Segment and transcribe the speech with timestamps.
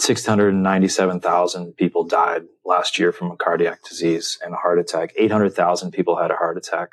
[0.00, 5.12] 697,000 people died last year from a cardiac disease and a heart attack.
[5.16, 6.90] 800,000 people had a heart attack.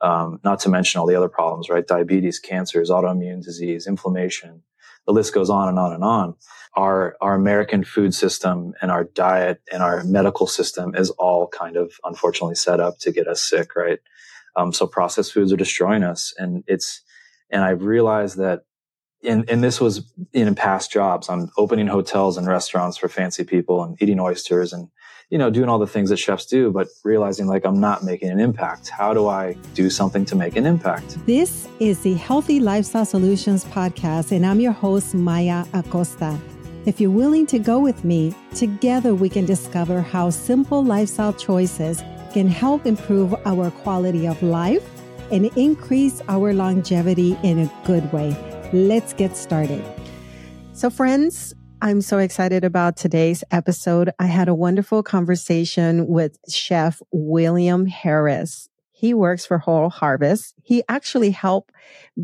[0.00, 1.86] Um, not to mention all the other problems, right?
[1.86, 4.62] Diabetes, cancers, autoimmune disease, inflammation.
[5.06, 6.34] The list goes on and on and on.
[6.74, 11.76] Our, our American food system and our diet and our medical system is all kind
[11.76, 14.00] of unfortunately set up to get us sick, right?
[14.56, 16.34] Um, so processed foods are destroying us.
[16.36, 17.02] And it's,
[17.50, 18.64] and I've realized that
[19.26, 20.02] and, and this was
[20.32, 21.28] in past jobs.
[21.28, 24.88] I'm opening hotels and restaurants for fancy people and eating oysters and,
[25.30, 28.30] you know, doing all the things that chefs do, but realizing like I'm not making
[28.30, 28.88] an impact.
[28.88, 31.18] How do I do something to make an impact?
[31.26, 36.38] This is the Healthy Lifestyle Solutions podcast, and I'm your host, Maya Acosta.
[36.86, 42.00] If you're willing to go with me, together we can discover how simple lifestyle choices
[42.32, 44.88] can help improve our quality of life
[45.32, 48.55] and increase our longevity in a good way.
[48.72, 49.84] Let's get started.
[50.72, 54.10] So, friends, I'm so excited about today's episode.
[54.18, 58.68] I had a wonderful conversation with Chef William Harris.
[58.90, 60.54] He works for Whole Harvest.
[60.64, 61.70] He actually helped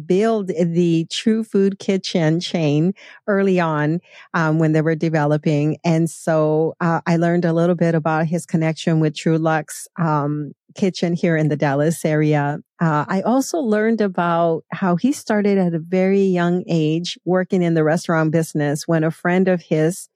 [0.04, 2.94] build the True Food Kitchen chain
[3.28, 4.00] early on
[4.34, 5.76] um, when they were developing.
[5.84, 10.54] And so uh, I learned a little bit about his connection with True Lux um,
[10.74, 12.58] Kitchen here in the Dallas area.
[12.80, 17.74] Uh, I also learned about how he started at a very young age working in
[17.74, 20.08] the restaurant business when a friend of his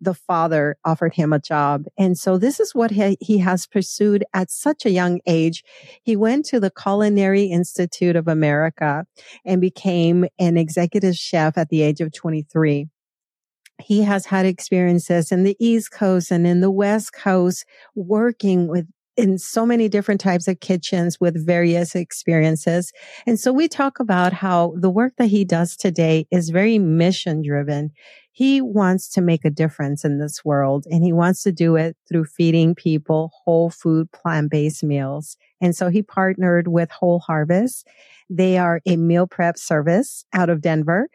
[0.00, 1.84] the father offered him a job.
[1.96, 5.64] And so this is what he, he has pursued at such a young age.
[6.02, 9.06] He went to the Culinary Institute of America
[9.46, 12.88] and became an executive chef at the age of 23
[13.82, 18.86] he has had experiences in the East Coast and in the West Coast working with
[19.16, 22.92] in so many different types of kitchens with various experiences.
[23.26, 27.42] And so we talk about how the work that he does today is very mission
[27.42, 27.92] driven
[28.34, 31.96] he wants to make a difference in this world and he wants to do it
[32.08, 35.36] through feeding people whole food plant-based meals.
[35.60, 37.86] And so he partnered with Whole Harvest.
[38.28, 41.08] They are a meal prep service out of Denver.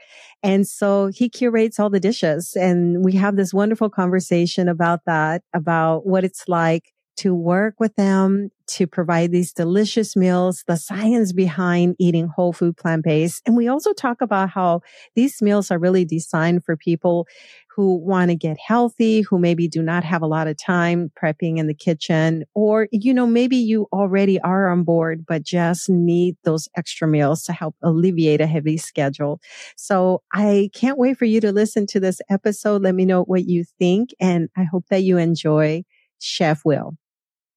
[0.44, 5.44] And so he curates all the dishes and we have this wonderful conversation about that,
[5.54, 11.34] about what it's like to work with them to provide these delicious meals, the science
[11.34, 13.42] behind eating whole food plant based.
[13.46, 14.82] And we also talk about how
[15.16, 17.28] these meals are really designed for people
[17.76, 21.58] who want to get healthy, who maybe do not have a lot of time prepping
[21.58, 26.38] in the kitchen, or, you know, maybe you already are on board, but just need
[26.44, 29.42] those extra meals to help alleviate a heavy schedule.
[29.76, 32.82] So I can't wait for you to listen to this episode.
[32.82, 34.12] Let me know what you think.
[34.22, 35.84] And I hope that you enjoy
[36.20, 36.96] Chef Will.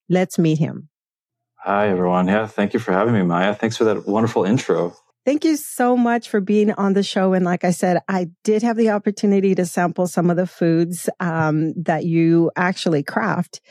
[0.09, 0.89] Let's meet him.
[1.57, 2.27] Hi, everyone.
[2.27, 3.55] Yeah, thank you for having me, Maya.
[3.55, 4.93] Thanks for that wonderful intro.
[5.25, 7.31] Thank you so much for being on the show.
[7.31, 11.09] And like I said, I did have the opportunity to sample some of the foods
[11.21, 13.61] um, that you actually craft.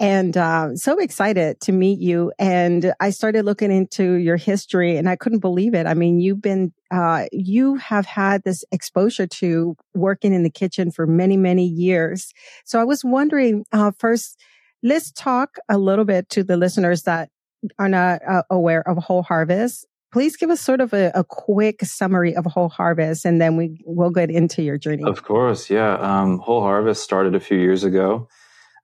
[0.00, 2.32] And uh, so excited to meet you.
[2.38, 5.86] And I started looking into your history and I couldn't believe it.
[5.86, 10.90] I mean, you've been, uh, you have had this exposure to working in the kitchen
[10.90, 12.32] for many, many years.
[12.64, 14.40] So I was wondering, uh, first,
[14.84, 17.30] Let's talk a little bit to the listeners that
[17.78, 19.86] are not uh, aware of Whole Harvest.
[20.12, 23.82] Please give us sort of a, a, quick summary of Whole Harvest, and then we
[23.86, 25.02] will get into your journey.
[25.02, 25.94] Of course, yeah.
[25.94, 28.28] Um, Whole Harvest started a few years ago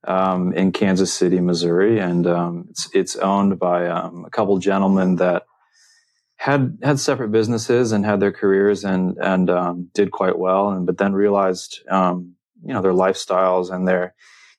[0.05, 5.17] um, in Kansas City, Missouri, and um, it's it's owned by um, a couple gentlemen
[5.17, 5.44] that
[6.37, 10.87] had had separate businesses and had their careers and and um, did quite well, and
[10.87, 14.15] but then realized um, you know their lifestyles and their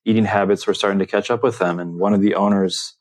[0.05, 1.79] eating habits were starting to catch up with them.
[1.79, 2.95] And one of the owners,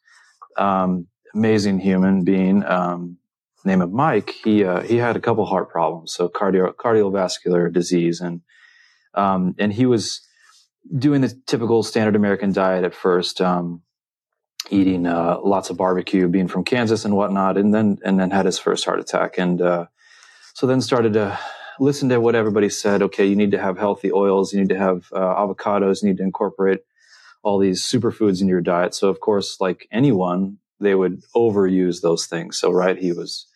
[0.56, 3.18] um, amazing human being, um,
[3.64, 8.20] name of Mike, he uh, he had a couple heart problems, so cardio cardiovascular disease,
[8.20, 8.40] and
[9.14, 10.20] um, and he was
[10.96, 13.82] doing the typical standard American diet at first, um,
[14.70, 18.46] eating uh, lots of barbecue, being from Kansas and whatnot, and then and then had
[18.46, 19.86] his first heart attack, and uh,
[20.54, 21.38] so then started to
[21.78, 23.02] listen to what everybody said.
[23.02, 26.18] Okay, you need to have healthy oils, you need to have uh, avocados, you need
[26.18, 26.80] to incorporate
[27.42, 28.94] all these superfoods in your diet.
[28.94, 32.58] So of course, like anyone, they would overuse those things.
[32.58, 33.46] So right, he was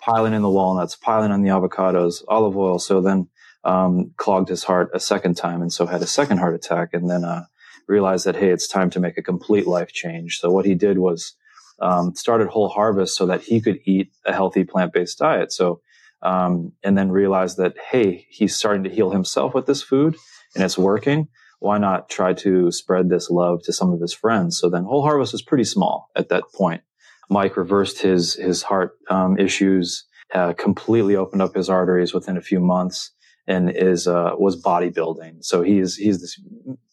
[0.00, 2.78] piling in the walnuts, piling on the avocados, olive oil.
[2.78, 3.28] So then
[3.64, 7.08] um, clogged his heart a second time, and so had a second heart attack, and
[7.08, 7.44] then uh,
[7.86, 10.38] realized that hey, it's time to make a complete life change.
[10.38, 11.34] So what he did was
[11.80, 15.52] um, started Whole Harvest so that he could eat a healthy plant based diet.
[15.52, 15.80] So
[16.22, 20.16] um, and then realized that hey, he's starting to heal himself with this food,
[20.54, 21.28] and it's working
[21.62, 24.58] why not try to spread this love to some of his friends?
[24.58, 26.82] So then Whole Harvest was pretty small at that point.
[27.30, 30.04] Mike reversed his his heart um, issues,
[30.34, 33.12] uh, completely opened up his arteries within a few months,
[33.46, 35.44] and is uh, was bodybuilding.
[35.44, 36.38] So he's he's this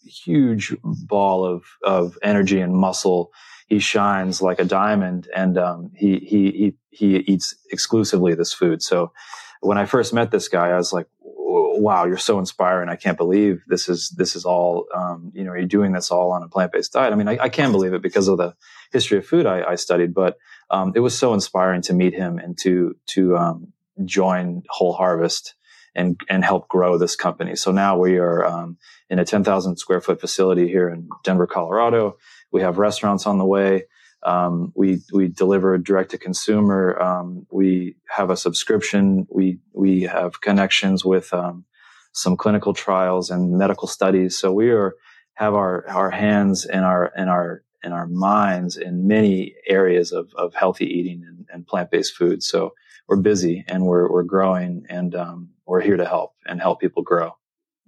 [0.05, 3.31] huge ball of of energy and muscle.
[3.67, 8.81] He shines like a diamond, and um, he he he he eats exclusively this food.
[8.81, 9.11] So
[9.61, 11.07] when I first met this guy, I was like,
[11.77, 12.89] "Wow, you're so inspiring!
[12.89, 15.53] I can't believe this is this is all um, you know.
[15.53, 17.13] You're doing this all on a plant based diet.
[17.13, 18.55] I mean, I, I can believe it because of the
[18.91, 20.37] history of food I, I studied, but
[20.69, 23.73] um, it was so inspiring to meet him and to to um,
[24.05, 25.55] join Whole Harvest
[25.95, 27.55] and and help grow this company.
[27.55, 28.77] So now we are um,
[29.09, 32.17] in a 10,000 square foot facility here in Denver, Colorado.
[32.51, 33.85] We have restaurants on the way.
[34.23, 37.01] Um, we we deliver direct to consumer.
[37.01, 39.27] Um, we have a subscription.
[39.29, 41.65] We we have connections with um,
[42.13, 44.37] some clinical trials and medical studies.
[44.37, 44.95] So we are
[45.35, 50.29] have our our hands and our and our and our minds in many areas of,
[50.35, 52.43] of healthy eating and, and plant based food.
[52.43, 52.73] So
[53.07, 57.03] we're busy and we're we're growing and um, we're here to help and help people
[57.03, 57.38] grow.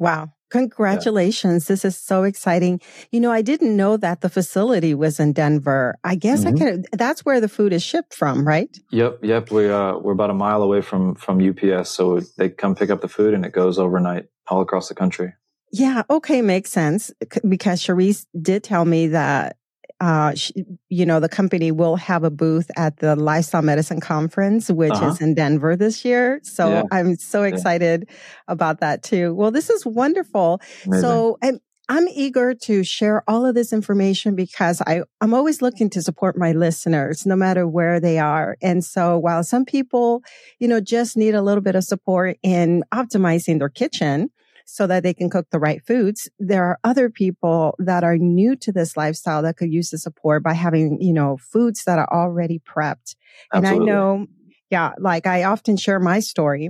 [0.01, 0.33] Wow.
[0.49, 1.65] Congratulations.
[1.65, 1.73] Yeah.
[1.73, 2.81] This is so exciting.
[3.11, 5.95] You know, I didn't know that the facility was in Denver.
[6.03, 6.55] I guess mm-hmm.
[6.55, 8.75] I could that's where the food is shipped from, right?
[8.89, 9.51] Yep, yep.
[9.51, 13.01] We uh we're about a mile away from from UPS, so they come pick up
[13.01, 15.33] the food and it goes overnight all across the country.
[15.71, 17.11] Yeah, okay, makes sense
[17.47, 19.57] because Cherise did tell me that
[20.01, 20.33] uh,
[20.89, 25.09] you know, the company will have a booth at the Lifestyle Medicine Conference, which uh-huh.
[25.09, 26.39] is in Denver this year.
[26.43, 26.83] So yeah.
[26.91, 28.15] I'm so excited yeah.
[28.47, 29.35] about that too.
[29.35, 30.59] Well, this is wonderful.
[30.85, 31.01] Amazing.
[31.01, 35.89] So, and I'm eager to share all of this information because I, I'm always looking
[35.91, 38.57] to support my listeners, no matter where they are.
[38.61, 40.23] And so while some people,
[40.57, 44.31] you know, just need a little bit of support in optimizing their kitchen,
[44.71, 46.29] so that they can cook the right foods.
[46.39, 50.43] There are other people that are new to this lifestyle that could use the support
[50.43, 53.15] by having, you know, foods that are already prepped.
[53.53, 53.81] Absolutely.
[53.81, 54.27] And I know,
[54.69, 56.69] yeah, like I often share my story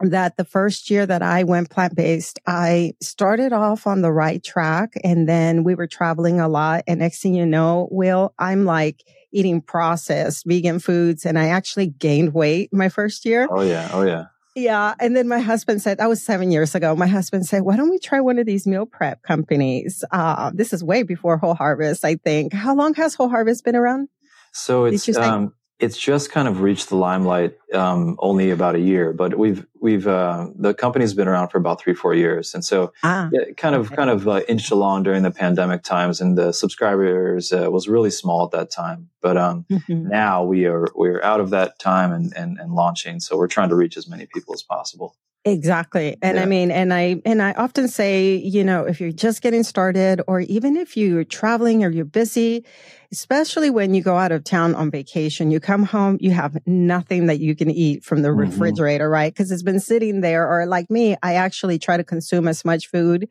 [0.00, 4.42] that the first year that I went plant based, I started off on the right
[4.42, 6.82] track and then we were traveling a lot.
[6.86, 11.88] And next thing you know, Will, I'm like eating processed vegan foods and I actually
[11.88, 13.46] gained weight my first year.
[13.50, 13.90] Oh yeah.
[13.92, 14.24] Oh yeah.
[14.54, 14.94] Yeah.
[15.00, 16.94] And then my husband said, that was seven years ago.
[16.94, 20.04] My husband said, why don't we try one of these meal prep companies?
[20.10, 22.52] Uh, this is way before Whole Harvest, I think.
[22.52, 24.08] How long has Whole Harvest been around?
[24.52, 29.12] So it's, um, it's just kind of reached the limelight um, only about a year,
[29.12, 32.92] but we've we've uh, the company's been around for about three four years, and so
[33.02, 33.96] ah, it kind of okay.
[33.96, 38.10] kind of uh, inched along during the pandemic times, and the subscribers uh, was really
[38.10, 39.10] small at that time.
[39.20, 40.08] But um, mm-hmm.
[40.08, 43.70] now we are we're out of that time and, and and launching, so we're trying
[43.70, 45.16] to reach as many people as possible.
[45.44, 46.16] Exactly.
[46.22, 46.42] And yeah.
[46.42, 50.22] I mean, and I, and I often say, you know, if you're just getting started
[50.28, 52.64] or even if you're traveling or you're busy,
[53.10, 57.26] especially when you go out of town on vacation, you come home, you have nothing
[57.26, 58.38] that you can eat from the mm-hmm.
[58.38, 59.34] refrigerator, right?
[59.34, 60.48] Cause it's been sitting there.
[60.48, 63.28] Or like me, I actually try to consume as much food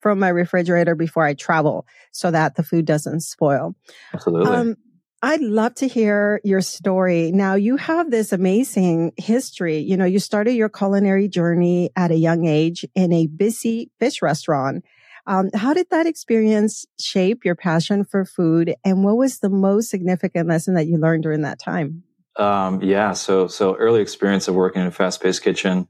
[0.00, 3.74] from my refrigerator before I travel so that the food doesn't spoil.
[4.12, 4.54] Absolutely.
[4.54, 4.76] Um,
[5.22, 7.32] I'd love to hear your story.
[7.32, 9.78] Now you have this amazing history.
[9.78, 14.20] You know, you started your culinary journey at a young age in a busy fish
[14.20, 14.84] restaurant.
[15.26, 18.74] Um, how did that experience shape your passion for food?
[18.84, 22.04] And what was the most significant lesson that you learned during that time?
[22.36, 23.12] Um, yeah.
[23.12, 25.88] So, so early experience of working in a fast paced kitchen.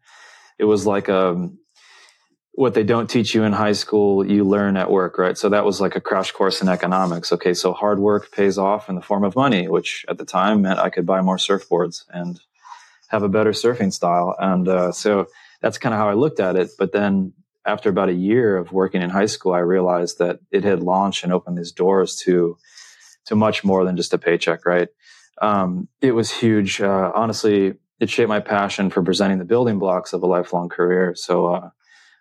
[0.58, 1.58] It was like, a, um,
[2.56, 5.36] what they don't teach you in high school, you learn at work, right?
[5.36, 7.30] So that was like a crash course in economics.
[7.30, 7.52] Okay.
[7.52, 10.78] So hard work pays off in the form of money, which at the time meant
[10.78, 12.40] I could buy more surfboards and
[13.08, 14.34] have a better surfing style.
[14.38, 15.26] And, uh, so
[15.60, 16.70] that's kind of how I looked at it.
[16.78, 17.34] But then
[17.66, 21.24] after about a year of working in high school, I realized that it had launched
[21.24, 22.56] and opened these doors to,
[23.26, 24.88] to much more than just a paycheck, right?
[25.42, 26.80] Um, it was huge.
[26.80, 31.14] Uh, honestly, it shaped my passion for presenting the building blocks of a lifelong career.
[31.14, 31.70] So, uh,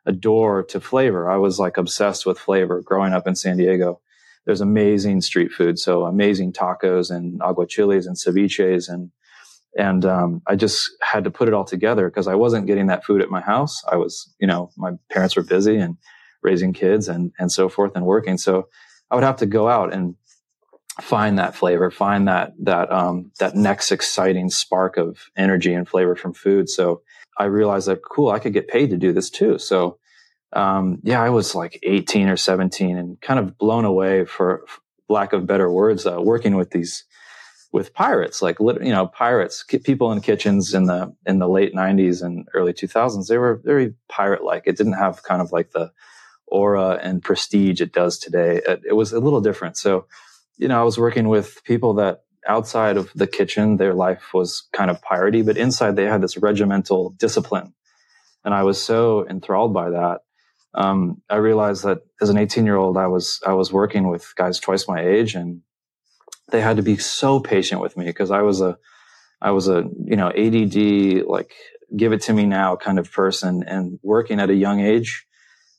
[0.06, 1.30] a door to flavor.
[1.30, 4.02] I was like obsessed with flavor growing up in San Diego.
[4.46, 9.12] There's amazing street food, so amazing tacos and aguachiles and ceviches and
[9.78, 13.04] and um, I just had to put it all together because I wasn't getting that
[13.04, 13.84] food at my house.
[13.92, 15.98] I was, you know, my parents were busy and
[16.42, 18.38] raising kids and and so forth and working.
[18.38, 18.70] So
[19.12, 20.16] I would have to go out and
[21.02, 26.16] find that flavor, find that that um, that next exciting spark of energy and flavor
[26.16, 26.70] from food.
[26.70, 27.02] So
[27.38, 29.58] I realized that cool, I could get paid to do this too.
[29.60, 29.98] So,
[30.54, 34.66] um, yeah, I was like 18 or 17 and kind of blown away for,
[35.08, 37.04] lack of better words, uh, working with these,
[37.72, 42.24] with pirates, like, you know, pirates, people in kitchens in the, in the late nineties
[42.24, 44.64] and early 2000s, they were very pirate like.
[44.66, 45.92] It didn't have kind of like the
[46.48, 48.62] aura and prestige it does today.
[48.66, 49.78] It, it was a little different.
[49.78, 50.08] So,
[50.58, 54.68] you know, I was working with people that outside of the kitchen, their life was
[54.74, 57.70] kind of piratey, but inside they had this regimental discipline.
[58.46, 60.22] and I was so enthralled by that.
[60.76, 64.34] Um, I realized that as an 18 year old, I was I was working with
[64.36, 65.64] guys twice my age, and
[66.52, 68.78] they had to be so patient with me because I was a
[69.42, 71.54] I was a you know ADD like
[71.96, 75.26] give it to me now kind of person, and working at a young age.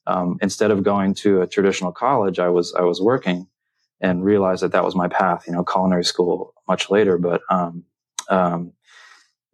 [0.07, 3.49] Um, instead of going to a traditional college, I was I was working,
[4.01, 5.47] and realized that that was my path.
[5.49, 7.85] You know, culinary school much later, but um,
[8.29, 8.73] um,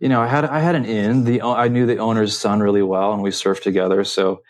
[0.03, 1.25] you know, I had I had an in.
[1.25, 4.03] The I knew the owner's son really well, and we surfed together.
[4.05, 4.43] So,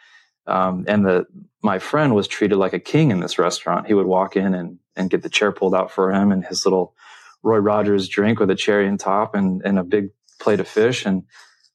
[0.47, 1.27] um, and the
[1.63, 3.87] my friend was treated like a king in this restaurant.
[3.87, 6.65] He would walk in and and get the chair pulled out for him, and his
[6.65, 6.95] little
[7.43, 10.09] Roy Rogers drink with a cherry on top, and and a big
[10.41, 11.05] plate of fish.
[11.05, 11.25] And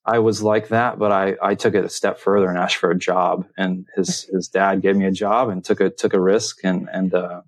[0.04, 2.90] I was like that, but I I took it a step further and asked for
[2.90, 3.46] a job.
[3.58, 6.90] And his his dad gave me a job and took a took a risk and
[6.92, 7.42] and uh,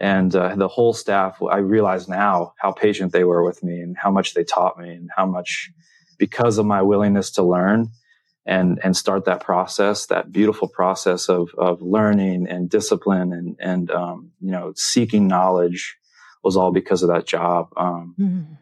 [0.00, 3.96] and uh, the whole staff i realize now how patient they were with me and
[3.96, 5.70] how much they taught me and how much
[6.18, 7.88] because of my willingness to learn
[8.46, 13.90] and and start that process that beautiful process of of learning and discipline and and
[13.90, 15.96] um, you know seeking knowledge
[16.42, 17.68] was all because of that job.
[17.76, 18.54] Um, mm-hmm.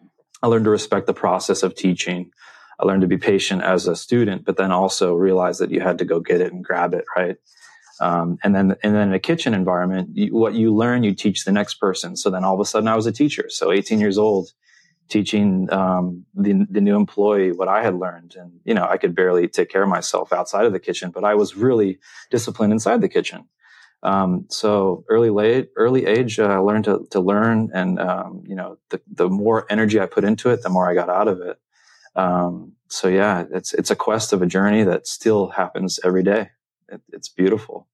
[0.42, 2.32] i learned to respect the process of teaching.
[2.80, 5.98] I learned to be patient as a student but then also realize that you had
[5.98, 7.36] to go get it and grab it right
[8.00, 11.44] um, and then, and then in a kitchen environment, you, what you learn, you teach
[11.44, 12.16] the next person.
[12.16, 13.46] So then all of a sudden I was a teacher.
[13.48, 14.52] So 18 years old,
[15.08, 18.34] teaching, um, the, the new employee what I had learned.
[18.36, 21.24] And, you know, I could barely take care of myself outside of the kitchen, but
[21.24, 21.98] I was really
[22.30, 23.48] disciplined inside the kitchen.
[24.02, 27.70] Um, so early, late, early age, uh, I learned to, to learn.
[27.74, 30.94] And, um, you know, the, the more energy I put into it, the more I
[30.94, 31.58] got out of it.
[32.14, 36.50] Um, so yeah, it's, it's a quest of a journey that still happens every day
[36.88, 37.86] it, it's beautiful.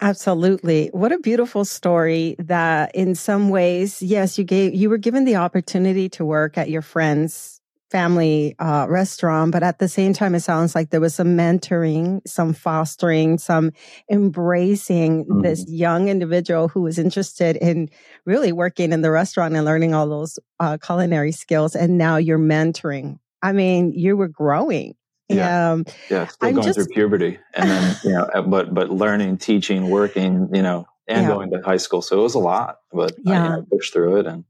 [0.00, 0.88] Absolutely.
[0.92, 5.36] What a beautiful story that in some ways, yes, you gave, you were given the
[5.36, 7.60] opportunity to work at your friend's
[7.90, 12.20] family uh, restaurant, but at the same time, it sounds like there was some mentoring,
[12.26, 13.70] some fostering, some
[14.10, 15.42] embracing mm-hmm.
[15.42, 17.88] this young individual who was interested in
[18.26, 21.76] really working in the restaurant and learning all those uh, culinary skills.
[21.76, 23.18] And now you're mentoring.
[23.42, 24.96] I mean, you were growing
[25.28, 28.90] yeah, um, yeah, still I'm going just, through puberty, and then you know, but but
[28.90, 31.28] learning, teaching, working, you know, and yeah.
[31.28, 32.02] going to high school.
[32.02, 33.48] So it was a lot, but yeah.
[33.48, 34.44] I, I pushed through it, and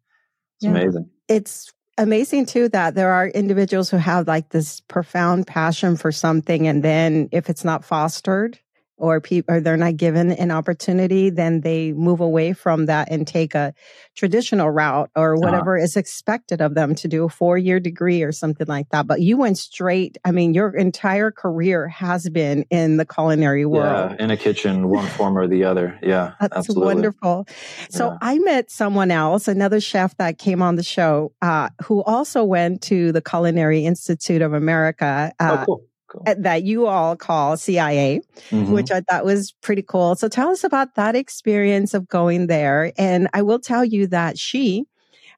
[0.57, 0.71] it's yeah.
[0.71, 1.11] amazing.
[1.28, 6.66] It's amazing too that there are individuals who have like this profound passion for something,
[6.66, 8.59] and then if it's not fostered,
[8.97, 13.27] or people or they're not given an opportunity then they move away from that and
[13.27, 13.75] take a
[14.15, 15.41] traditional route or uh-huh.
[15.41, 15.85] whatever uh-huh.
[15.85, 19.21] is expected of them to do a four year degree or something like that but
[19.21, 24.25] you went straight i mean your entire career has been in the culinary world yeah,
[24.25, 26.95] in a kitchen one form or the other yeah that's absolutely.
[26.95, 27.47] wonderful
[27.91, 28.19] so yeah.
[28.21, 32.81] i met someone else another chef that came on the show uh, who also went
[32.83, 36.35] to the culinary institute of america uh, oh, cool cool.
[36.38, 38.73] that you all call CIA, mm-hmm.
[38.73, 40.14] which I thought was pretty cool.
[40.14, 42.92] So tell us about that experience of going there.
[42.97, 44.87] And I will tell you that she,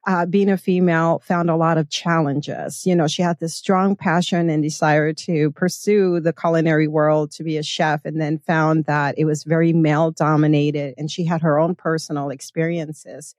[0.06, 2.86] uh, being a female, found a lot of challenges.
[2.86, 7.44] You know, she had this strong passion and desire to pursue the culinary world to
[7.44, 11.42] be a chef, and then found that it was very male dominated, and she had
[11.42, 13.34] her own personal experiences.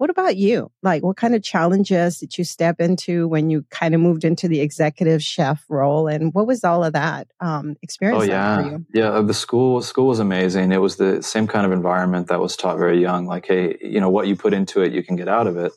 [0.00, 0.72] What about you?
[0.82, 4.48] Like, what kind of challenges did you step into when you kind of moved into
[4.48, 8.22] the executive chef role, and what was all of that um, experience?
[8.22, 9.10] Oh yeah, yeah.
[9.10, 10.72] Uh, the school school was amazing.
[10.72, 13.26] It was the same kind of environment that was taught very young.
[13.26, 15.72] Like, hey, you know, what you put into it, you can get out of it.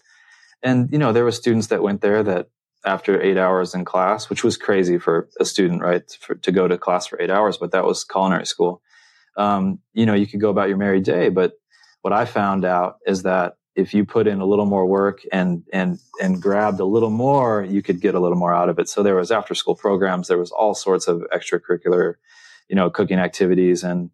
[0.64, 2.48] And you know, there were students that went there that
[2.86, 6.70] after eight hours in class, which was crazy for a student, right, for, to go
[6.70, 8.82] to class for eight hours, but that was culinary school.
[9.36, 11.56] Um, you know, you could go about your merry day, but
[12.04, 15.64] what I found out is that if you put in a little more work and
[15.74, 18.88] and and grabbed a little more, you could get a little more out of it.
[18.88, 22.16] So there was after school programs, there was all sorts of extracurricular,
[22.70, 24.12] you know, cooking activities and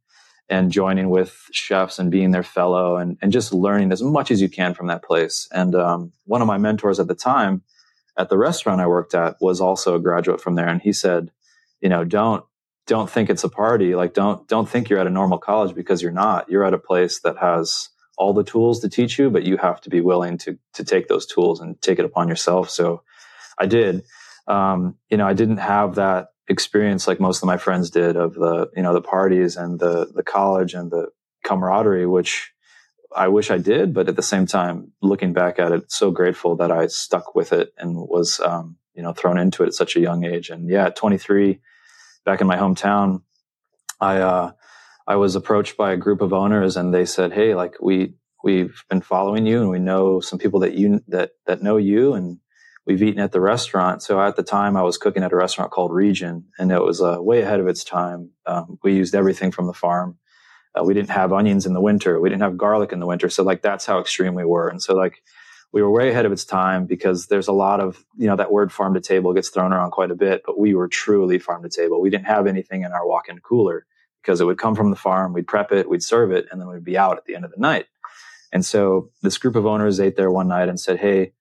[0.50, 4.42] and joining with chefs and being their fellow and and just learning as much as
[4.42, 5.48] you can from that place.
[5.52, 7.62] And um, one of my mentors at the time
[8.18, 11.32] at the restaurant I worked at was also a graduate from there, and he said,
[11.82, 12.46] you know, don't
[12.88, 13.94] don't think it's a party.
[13.94, 16.50] Like don't don't think you're at a normal college because you're not.
[16.50, 17.90] You're at a place that has
[18.20, 21.08] all the tools to teach you, but you have to be willing to to take
[21.08, 22.70] those tools and take it upon yourself.
[22.70, 23.02] So
[23.58, 24.04] I did.
[24.48, 28.34] Um, you know, I didn't have that experience like most of my friends did of
[28.34, 31.08] the you know the parties and the the college and the
[31.44, 32.52] camaraderie, which
[33.16, 36.58] I wish I did, but at the same time, looking back at it, so grateful
[36.58, 39.96] that I stuck with it and was um, you know thrown into it at such
[39.96, 40.50] a young age.
[40.50, 41.62] And yeah, at 23,
[42.26, 43.22] back in my hometown,
[44.02, 44.52] I uh,
[45.10, 48.14] I was approached by a group of owners and they said, Hey, like we,
[48.44, 52.14] we've been following you and we know some people that you, that, that know you.
[52.14, 52.38] And
[52.86, 54.04] we've eaten at the restaurant.
[54.04, 57.02] So at the time, I was cooking at a restaurant called Region, and it was
[57.02, 58.32] uh, way ahead of its time.
[58.46, 60.20] Um, we used everything from the farm.
[60.76, 62.20] Uh, we didn't have onions in the winter.
[62.20, 63.30] We didn't have garlic in the winter.
[63.30, 64.70] So like that's how extreme we were.
[64.70, 65.24] And so like
[65.74, 68.52] we were way ahead of its time because there's a lot of you know that
[68.52, 71.64] word farm to table gets thrown around quite a bit, but we were truly farm
[71.64, 72.00] to table.
[72.00, 73.88] We didn't have anything in our walk-in cooler
[74.30, 75.34] because it would come from the farm.
[75.34, 77.52] We'd prep it, we'd serve it, and then we'd be out at the end of
[77.52, 77.88] the night.
[78.54, 81.34] And so this group of owners ate there one night and said, "Hey,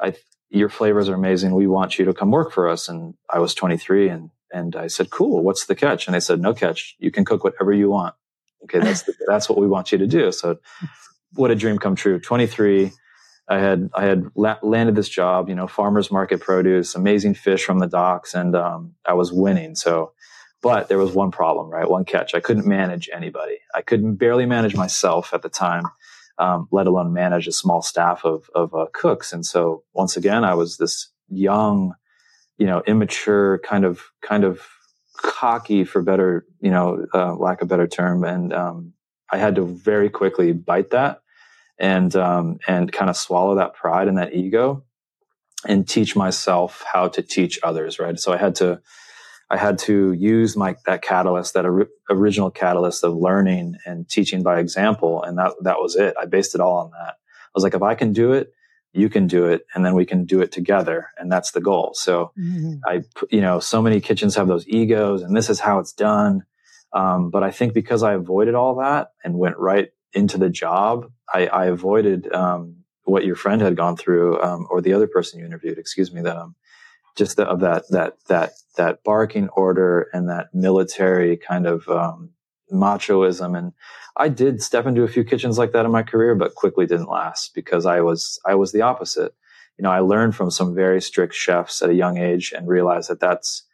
[0.00, 0.14] I
[0.50, 1.54] your flavors are amazing.
[1.54, 2.88] We want you to come work for us.
[2.88, 5.44] And I was 23 and, and I said, cool.
[5.44, 6.06] What's the catch?
[6.06, 6.96] And they said, no catch.
[6.98, 8.14] You can cook whatever you want.
[8.64, 8.80] Okay.
[8.80, 10.32] That's, the, that's what we want you to do.
[10.32, 10.58] So
[11.34, 12.18] what a dream come true.
[12.18, 12.90] 23.
[13.48, 17.64] I had, I had la- landed this job, you know, farmers market produce, amazing fish
[17.64, 18.34] from the docks.
[18.34, 19.76] And, um, I was winning.
[19.76, 20.12] So,
[20.62, 21.88] but there was one problem, right?
[21.88, 22.34] One catch.
[22.34, 23.58] I couldn't manage anybody.
[23.74, 25.84] I couldn't barely manage myself at the time
[26.40, 29.32] um, let alone manage a small staff of, of uh, cooks.
[29.32, 31.94] And so once again, I was this young,
[32.56, 34.66] you know, immature kind of, kind of
[35.18, 38.24] cocky for better, you know, uh, lack of better term.
[38.24, 38.94] And, um,
[39.30, 41.20] I had to very quickly bite that
[41.78, 44.82] and, um, and kind of swallow that pride and that ego
[45.66, 47.98] and teach myself how to teach others.
[47.98, 48.18] Right.
[48.18, 48.80] So I had to,
[49.50, 54.42] I had to use my that catalyst, that or, original catalyst of learning and teaching
[54.42, 56.14] by example, and that that was it.
[56.20, 57.14] I based it all on that.
[57.14, 58.52] I was like, if I can do it,
[58.92, 61.92] you can do it, and then we can do it together, and that's the goal.
[61.94, 62.74] So, mm-hmm.
[62.86, 66.44] I, you know, so many kitchens have those egos, and this is how it's done.
[66.92, 71.10] Um, but I think because I avoided all that and went right into the job,
[71.32, 75.38] I, I avoided um, what your friend had gone through, um, or the other person
[75.38, 75.78] you interviewed.
[75.78, 76.22] Excuse me.
[76.22, 76.56] That um,
[77.20, 82.30] just the, of that that that that barking order and that military kind of um,
[82.72, 83.56] machoism.
[83.56, 83.72] And
[84.16, 87.10] I did step into a few kitchens like that in my career, but quickly didn't
[87.10, 89.34] last because I was I was the opposite.
[89.76, 93.10] You know, I learned from some very strict chefs at a young age and realized
[93.10, 93.64] that that's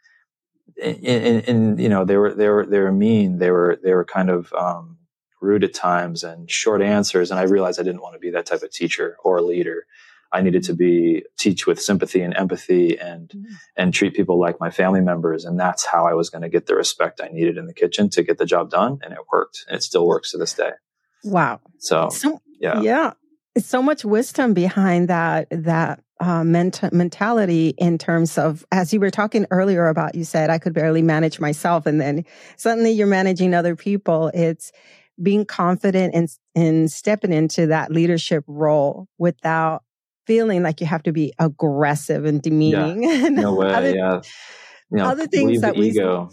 [0.76, 3.38] in, you know they were they were they were mean.
[3.38, 4.98] They were they were kind of um,
[5.40, 7.30] rude at times and short answers.
[7.30, 9.86] And I realized I didn't want to be that type of teacher or leader.
[10.32, 13.54] I needed to be teach with sympathy and empathy and mm-hmm.
[13.76, 15.44] and treat people like my family members.
[15.44, 18.10] And that's how I was going to get the respect I needed in the kitchen
[18.10, 18.98] to get the job done.
[19.02, 19.64] And it worked.
[19.68, 20.72] And it still works to this day.
[21.24, 21.60] Wow.
[21.78, 22.80] So, so yeah.
[22.80, 23.12] Yeah.
[23.54, 29.00] It's so much wisdom behind that that uh, ment- mentality in terms of, as you
[29.00, 32.24] were talking earlier about, you said I could barely manage myself, and then
[32.56, 34.30] suddenly you're managing other people.
[34.34, 34.72] It's
[35.22, 39.82] being confident in in stepping into that leadership role without
[40.26, 43.02] feeling like you have to be aggressive and demeaning.
[43.06, 43.28] Yeah.
[43.28, 43.72] No way.
[43.72, 44.20] other, yeah.
[44.90, 46.30] You know, other things that we ego.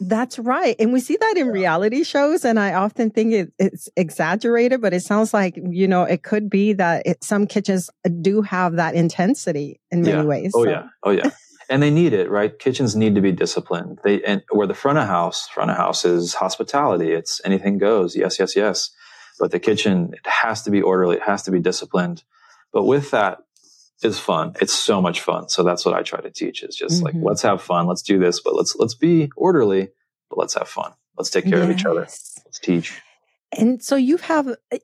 [0.00, 0.76] That's right.
[0.78, 2.44] And we see that in reality shows.
[2.44, 6.50] And I often think it, it's exaggerated, but it sounds like, you know, it could
[6.50, 7.88] be that it, some kitchens
[8.20, 10.24] do have that intensity in many yeah.
[10.24, 10.52] ways.
[10.54, 10.70] Oh, so.
[10.70, 10.88] yeah.
[11.02, 11.30] Oh, yeah.
[11.70, 12.56] and they need it, right?
[12.58, 14.00] Kitchens need to be disciplined.
[14.04, 17.12] They, and where the front of house, front of house is hospitality.
[17.12, 18.14] It's anything goes.
[18.14, 18.90] Yes, yes, yes.
[19.38, 21.16] But the kitchen, it has to be orderly.
[21.16, 22.22] It has to be disciplined.
[22.76, 23.38] But with that
[24.02, 24.52] is fun.
[24.60, 25.48] It's so much fun.
[25.48, 27.06] So that's what I try to teach is just mm-hmm.
[27.06, 27.86] like, let's have fun.
[27.86, 29.88] Let's do this, but let's, let's be orderly,
[30.28, 30.92] but let's have fun.
[31.16, 31.64] Let's take care yes.
[31.64, 32.00] of each other.
[32.00, 33.00] Let's teach.
[33.52, 34.24] And so you've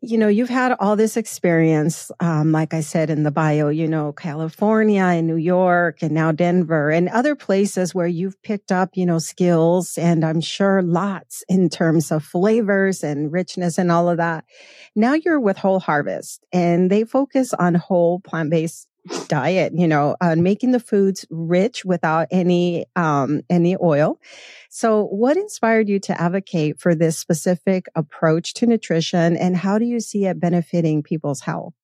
[0.00, 3.88] you know, you've had all this experience, um, like I said in the bio, you
[3.88, 8.90] know, California and New York and now Denver and other places where you've picked up,
[8.94, 14.08] you know, skills and I'm sure lots in terms of flavors and richness and all
[14.08, 14.44] of that.
[14.94, 18.86] Now you're with Whole Harvest and they focus on whole plant-based
[19.28, 24.18] diet, you know, uh, making the foods rich without any, um, any oil.
[24.70, 29.84] So what inspired you to advocate for this specific approach to nutrition and how do
[29.84, 31.74] you see it benefiting people's health?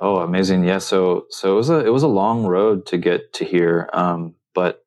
[0.00, 0.64] Oh, amazing.
[0.64, 0.78] Yeah.
[0.78, 3.88] So, so it was a, it was a long road to get to here.
[3.92, 4.84] Um, but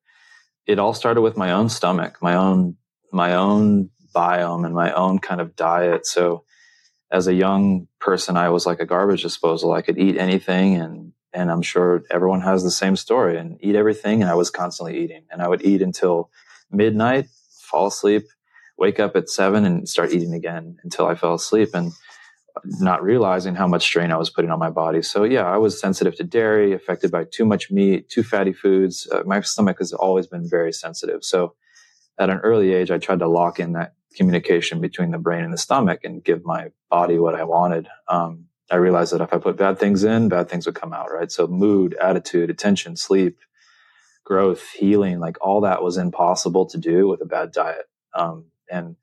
[0.66, 2.76] it all started with my own stomach, my own,
[3.10, 6.06] my own biome and my own kind of diet.
[6.06, 6.44] So
[7.10, 9.72] as a young person, I was like a garbage disposal.
[9.72, 13.74] I could eat anything and and I'm sure everyone has the same story and eat
[13.74, 14.22] everything.
[14.22, 16.30] And I was constantly eating and I would eat until
[16.70, 17.26] midnight,
[17.60, 18.24] fall asleep,
[18.78, 21.92] wake up at seven and start eating again until I fell asleep and
[22.64, 25.02] not realizing how much strain I was putting on my body.
[25.02, 29.08] So yeah, I was sensitive to dairy, affected by too much meat, too fatty foods.
[29.12, 31.22] Uh, my stomach has always been very sensitive.
[31.24, 31.54] So
[32.18, 35.52] at an early age, I tried to lock in that communication between the brain and
[35.52, 37.88] the stomach and give my body what I wanted.
[38.08, 41.10] Um, I realized that if I put bad things in, bad things would come out,
[41.12, 41.30] right?
[41.32, 43.38] So mood, attitude, attention, sleep,
[44.24, 47.86] growth, healing, like all that was impossible to do with a bad diet.
[48.14, 48.96] Um, and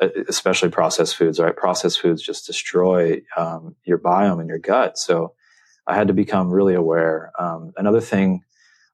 [0.00, 1.56] uh, especially processed foods, right?
[1.56, 4.98] Processed foods just destroy um, your biome and your gut.
[4.98, 5.34] So
[5.86, 7.30] I had to become really aware.
[7.38, 8.42] Um, another thing,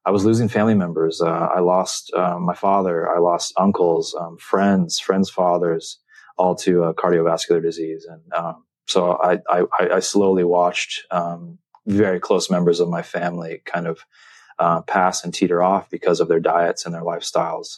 [0.05, 1.21] I was losing family members.
[1.21, 3.09] Uh, I lost uh, my father.
[3.09, 5.99] I lost uncles, um, friends, friends' fathers,
[6.37, 8.07] all to uh, cardiovascular disease.
[8.09, 13.61] And um, so I, I, I, slowly watched um, very close members of my family
[13.65, 13.99] kind of
[14.57, 17.77] uh, pass and teeter off because of their diets and their lifestyles.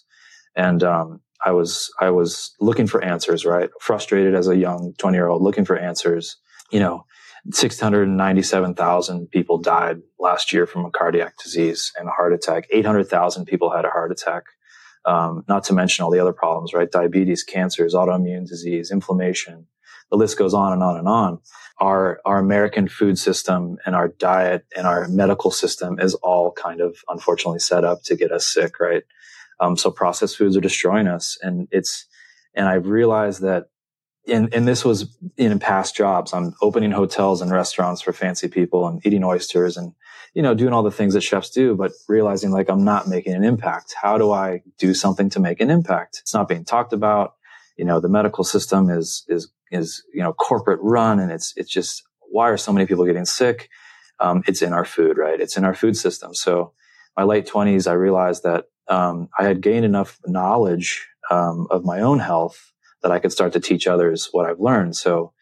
[0.55, 3.69] And um, I was I was looking for answers, right?
[3.81, 6.37] Frustrated as a young 20 year old, looking for answers.
[6.71, 7.05] You know,
[7.51, 12.67] 697,000 people died last year from a cardiac disease and a heart attack.
[12.71, 14.43] 800,000 people had a heart attack.
[15.03, 16.89] Um, not to mention all the other problems, right?
[16.89, 19.67] Diabetes, cancers, autoimmune disease, inflammation.
[20.11, 21.39] The list goes on and on and on.
[21.79, 26.79] Our, our American food system and our diet and our medical system is all kind
[26.79, 29.03] of unfortunately set up to get us sick, right?
[29.59, 31.37] Um, so processed foods are destroying us.
[31.41, 32.05] And it's,
[32.53, 33.67] and I've realized that
[34.27, 36.33] and, and this was in past jobs.
[36.33, 39.93] I'm opening hotels and restaurants for fancy people and eating oysters and,
[40.33, 43.33] you know, doing all the things that chefs do, but realizing like I'm not making
[43.33, 43.95] an impact.
[43.99, 46.19] How do I do something to make an impact?
[46.21, 47.33] It's not being talked about.
[47.77, 51.69] You know, the medical system is, is, is, you know, corporate run and it's, it's
[51.69, 53.69] just, why are so many people getting sick?
[54.19, 55.39] Um, it's in our food, right?
[55.39, 56.33] It's in our food system.
[56.33, 56.73] So
[57.17, 62.01] my late twenties, I realized that, um, I had gained enough knowledge, um, of my
[62.01, 64.95] own health that I could start to teach others what I've learned.
[64.95, 65.33] So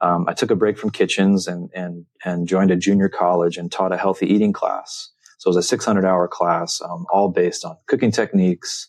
[0.00, 3.70] um, I took a break from kitchens and and and joined a junior college and
[3.70, 5.10] taught a healthy eating class.
[5.38, 8.88] So it was a 600 hour class, um, all based on cooking techniques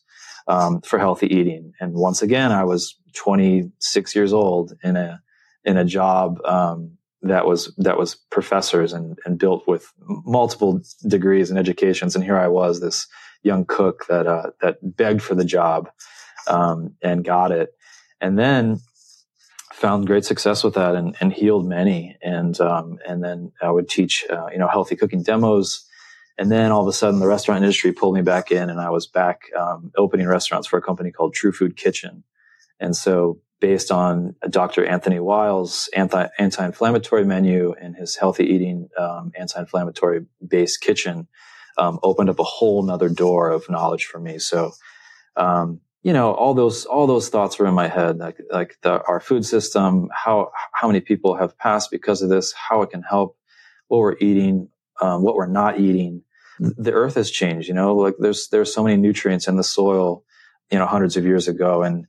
[0.49, 1.71] um, for healthy eating.
[1.79, 5.21] And once again, I was 26 years old in a
[5.63, 11.49] in a job um, that was that was professors and and built with multiple degrees
[11.49, 12.15] and educations.
[12.15, 13.07] And here I was, this
[13.43, 15.89] young cook that uh, that begged for the job
[16.47, 17.73] um, and got it
[18.21, 18.79] and then
[19.73, 22.17] found great success with that and, and healed many.
[22.21, 25.85] And um, and then I would teach uh, you know healthy cooking demos.
[26.39, 28.91] And then all of a sudden, the restaurant industry pulled me back in, and I
[28.91, 32.23] was back um, opening restaurants for a company called True Food Kitchen.
[32.80, 34.86] And so, based on Dr.
[34.86, 41.28] Anthony Weil's anti anti-inflammatory menu and his healthy eating um, anti-inflammatory based kitchen,
[41.78, 44.39] um, opened up a whole nother door of knowledge for me.
[44.39, 44.71] So,
[45.36, 49.04] um, you know all those all those thoughts were in my head like like the,
[49.04, 53.02] our food system how how many people have passed because of this how it can
[53.02, 53.38] help
[53.89, 54.69] what we're eating
[55.02, 56.23] um, what we're not eating
[56.60, 60.24] the earth has changed you know like there's there's so many nutrients in the soil
[60.72, 62.06] you know hundreds of years ago and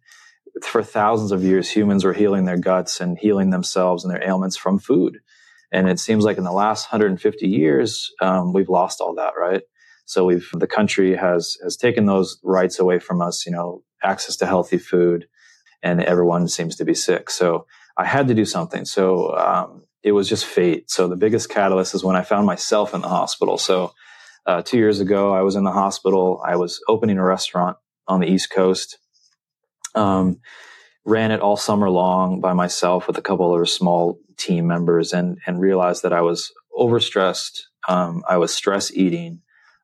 [0.62, 4.56] for thousands of years humans were healing their guts and healing themselves and their ailments
[4.56, 5.18] from food
[5.72, 9.62] and it seems like in the last 150 years um, we've lost all that right
[10.10, 14.34] so we've, the country has, has taken those rights away from us, you know, access
[14.38, 15.28] to healthy food
[15.84, 17.30] and everyone seems to be sick.
[17.30, 18.84] So I had to do something.
[18.86, 20.90] So, um, it was just fate.
[20.90, 23.56] So the biggest catalyst is when I found myself in the hospital.
[23.56, 23.92] So,
[24.46, 26.42] uh, two years ago, I was in the hospital.
[26.44, 27.76] I was opening a restaurant
[28.08, 28.98] on the East Coast.
[29.94, 30.40] Um,
[31.04, 35.38] ran it all summer long by myself with a couple of small team members and,
[35.46, 37.62] and realized that I was overstressed.
[37.88, 39.40] Um, I was stress eating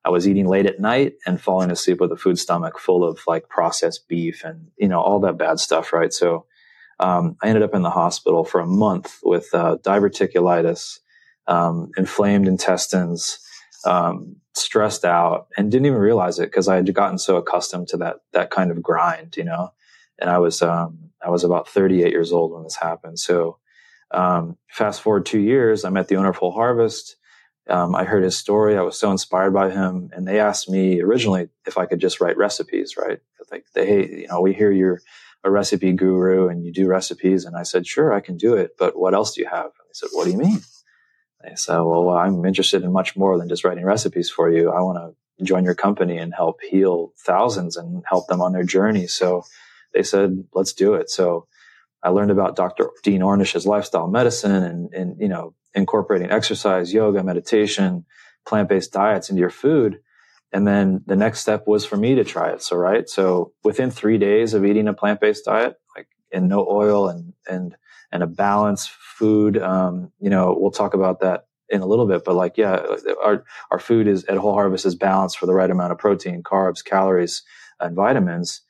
[0.06, 3.18] I was eating late at night and falling asleep with a food stomach full of
[3.26, 6.12] like processed beef and, you know, all that bad stuff, right?
[6.12, 6.46] So,
[7.00, 11.00] um, I ended up in the hospital for a month with uh, diverticulitis,
[11.48, 13.40] um, inflamed intestines,
[13.84, 17.96] um, stressed out, and didn't even realize it because I had gotten so accustomed to
[17.98, 19.72] that that kind of grind, you know.
[20.18, 23.18] And I was um, I was about 38 years old when this happened.
[23.18, 23.58] So
[24.10, 27.16] um, fast forward two years, I met the owner of Whole Harvest.
[27.68, 28.76] Um, I heard his story.
[28.76, 30.10] I was so inspired by him.
[30.12, 33.18] And they asked me originally if I could just write recipes, right?
[33.50, 35.00] Like they, hey, you know, we hear you're
[35.44, 37.44] a recipe guru and you do recipes.
[37.44, 38.72] And I said, sure, I can do it.
[38.78, 39.64] But what else do you have?
[39.64, 40.60] And they said, what do you mean?
[41.46, 44.70] They said, well, I'm interested in much more than just writing recipes for you.
[44.70, 48.64] I want to join your company and help heal thousands and help them on their
[48.64, 49.06] journey.
[49.06, 49.42] So
[49.94, 51.10] they said, let's do it.
[51.10, 51.46] So
[52.02, 52.90] I learned about Dr.
[53.02, 58.04] Dean Ornish's lifestyle medicine and, and, you know, incorporating exercise, yoga, meditation,
[58.46, 60.00] plant-based diets into your food.
[60.52, 62.62] And then the next step was for me to try it.
[62.62, 63.08] So, right.
[63.08, 67.76] So within three days of eating a plant-based diet, like and no oil and, and,
[68.16, 72.24] and a balanced food, um, you know, we'll talk about that in a little bit,
[72.24, 72.80] but like, yeah,
[73.22, 76.42] our, our food is at Whole Harvest is balanced for the right amount of protein,
[76.42, 77.42] carbs, calories,
[77.78, 78.62] and vitamins.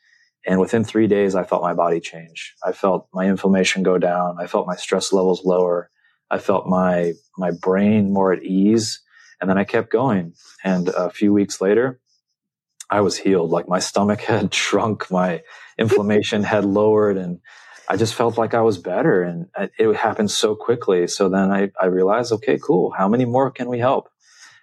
[0.45, 2.55] And within three days, I felt my body change.
[2.65, 4.37] I felt my inflammation go down.
[4.41, 5.91] I felt my stress levels lower.
[6.29, 9.01] I felt my my brain more at ease,
[9.41, 10.35] and then I kept going.
[10.65, 12.01] And a few weeks later,
[12.91, 13.51] I was healed.
[13.51, 15.43] Like my stomach had shrunk, my
[15.79, 17.39] inflammation had lowered, and
[17.89, 19.47] I just felt like I was better and
[19.79, 21.07] it happened so quickly.
[21.07, 22.91] So then I, I realized, okay, cool.
[22.91, 24.09] How many more can we help?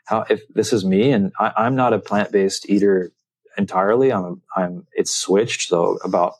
[0.05, 3.11] How, if this is me and I, am not a plant-based eater
[3.57, 5.69] entirely, I'm, I'm, it's switched.
[5.69, 6.33] So about,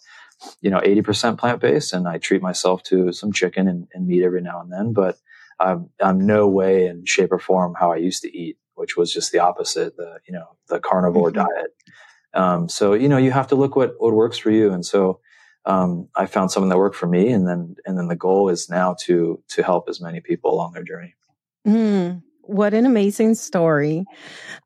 [0.60, 4.42] you know, 80% plant-based and I treat myself to some chicken and, and meat every
[4.42, 5.18] now and then, but
[5.60, 9.14] I'm, I'm no way in shape or form how I used to eat, which was
[9.14, 11.48] just the opposite, the, you know, the carnivore mm-hmm.
[11.48, 11.72] diet.
[12.34, 14.74] Um, so, you know, you have to look what, what works for you.
[14.74, 15.22] And so,
[15.66, 18.70] um, I found something that worked for me, and then and then the goal is
[18.70, 21.16] now to to help as many people along their journey.
[21.66, 24.06] Mm, what an amazing story!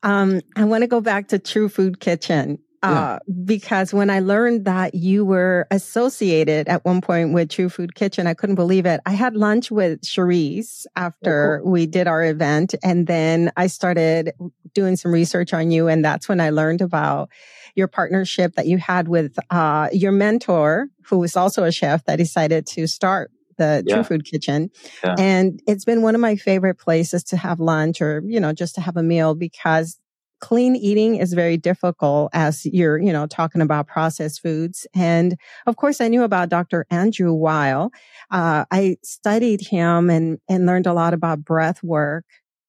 [0.03, 2.59] Um, I want to go back to True Food Kitchen.
[2.83, 3.33] Uh, yeah.
[3.43, 8.27] because when I learned that you were associated at one point with True Food Kitchen,
[8.27, 9.01] I couldn't believe it.
[9.07, 11.71] I had lunch with Cherise after oh, cool.
[11.71, 12.75] we did our event.
[12.83, 14.31] And then I started
[14.75, 15.87] doing some research on you.
[15.87, 17.29] And that's when I learned about
[17.77, 22.17] your partnership that you had with uh, your mentor, who was also a chef that
[22.17, 23.95] decided to start the yeah.
[23.95, 24.69] True Food Kitchen.
[25.03, 25.15] Yeah.
[25.17, 28.75] And it's been one of my favorite places to have lunch or, you know, just
[28.75, 29.99] to have a meal because
[30.39, 34.85] clean eating is very difficult as you're, you know, talking about processed foods.
[34.93, 35.35] And
[35.65, 36.85] of course, I knew about Dr.
[36.91, 37.91] Andrew Weil.
[38.29, 42.25] Uh, I studied him and, and learned a lot about breath work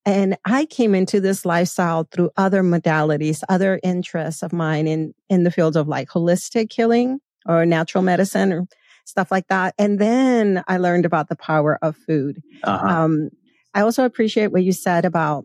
[0.08, 5.44] and I came into this lifestyle through other modalities, other interests of mine in, in
[5.44, 8.66] the fields of like holistic healing or natural medicine or
[9.04, 9.74] stuff like that.
[9.78, 12.40] And then I learned about the power of food.
[12.64, 12.86] Uh-huh.
[12.86, 13.28] Um,
[13.74, 15.44] I also appreciate what you said about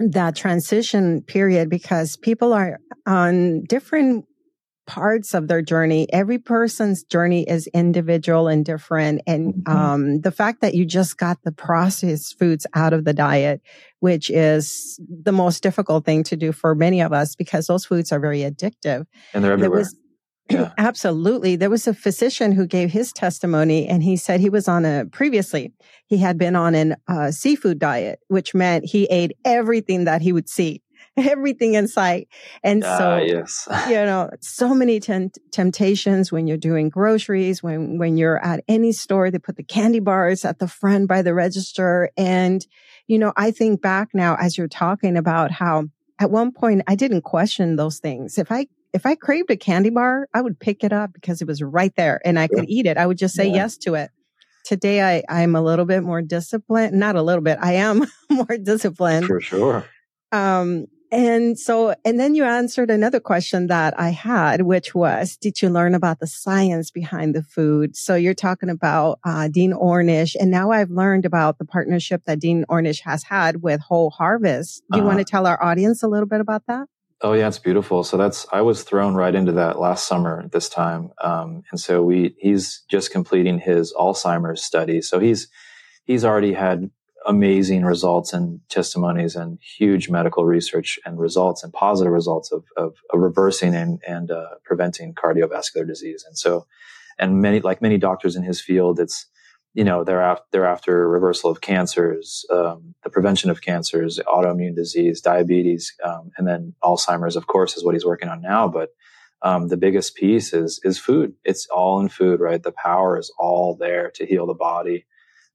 [0.00, 4.24] that transition period because people are on different
[4.86, 6.12] parts of their journey.
[6.12, 9.22] Every person's journey is individual and different.
[9.26, 9.76] And mm-hmm.
[9.76, 13.60] um, the fact that you just got the processed foods out of the diet,
[14.00, 18.12] which is the most difficult thing to do for many of us because those foods
[18.12, 19.06] are very addictive.
[19.32, 19.80] And they're everywhere.
[19.80, 19.96] Was,
[20.50, 20.72] yeah.
[20.78, 21.56] Absolutely.
[21.56, 25.06] There was a physician who gave his testimony and he said he was on a
[25.06, 25.72] previously,
[26.06, 30.32] he had been on a uh, seafood diet, which meant he ate everything that he
[30.32, 30.81] would see.
[31.16, 32.28] everything in sight.
[32.62, 33.68] And uh, so, yes.
[33.88, 39.30] you know, so many temptations when you're doing groceries, when, when you're at any store,
[39.30, 42.10] they put the candy bars at the front by the register.
[42.16, 42.66] And,
[43.06, 45.84] you know, I think back now as you're talking about how
[46.18, 48.38] at one point I didn't question those things.
[48.38, 51.48] If I if I craved a candy bar, I would pick it up because it
[51.48, 52.98] was right there and I could eat it.
[52.98, 53.54] I would just say yeah.
[53.54, 54.10] yes to it.
[54.66, 56.92] Today I, I'm a little bit more disciplined.
[56.98, 57.58] Not a little bit.
[57.60, 59.26] I am more disciplined.
[59.26, 59.86] For sure.
[60.30, 65.60] Um, and so, and then you answered another question that I had, which was, did
[65.60, 67.94] you learn about the science behind the food?
[67.94, 72.40] So you're talking about uh, Dean Ornish, and now I've learned about the partnership that
[72.40, 74.82] Dean Ornish has had with Whole Harvest.
[74.90, 75.08] Do you uh-huh.
[75.08, 76.86] want to tell our audience a little bit about that?
[77.20, 78.04] Oh yeah, it's beautiful.
[78.04, 82.02] So that's I was thrown right into that last summer this time, um, and so
[82.02, 85.02] we he's just completing his Alzheimer's study.
[85.02, 85.46] So he's
[86.04, 86.90] he's already had
[87.26, 92.96] amazing results and testimonies and huge medical research and results and positive results of, of,
[93.12, 96.24] of reversing and, and uh, preventing cardiovascular disease.
[96.26, 96.66] And so,
[97.18, 99.26] and many, like many doctors in his field, it's,
[99.74, 104.74] you know, they're after, they're after reversal of cancers, um, the prevention of cancers, autoimmune
[104.74, 108.68] disease, diabetes, um, and then Alzheimer's, of course, is what he's working on now.
[108.68, 108.90] But
[109.42, 111.34] um, the biggest piece is is food.
[111.42, 112.62] It's all in food, right?
[112.62, 115.06] The power is all there to heal the body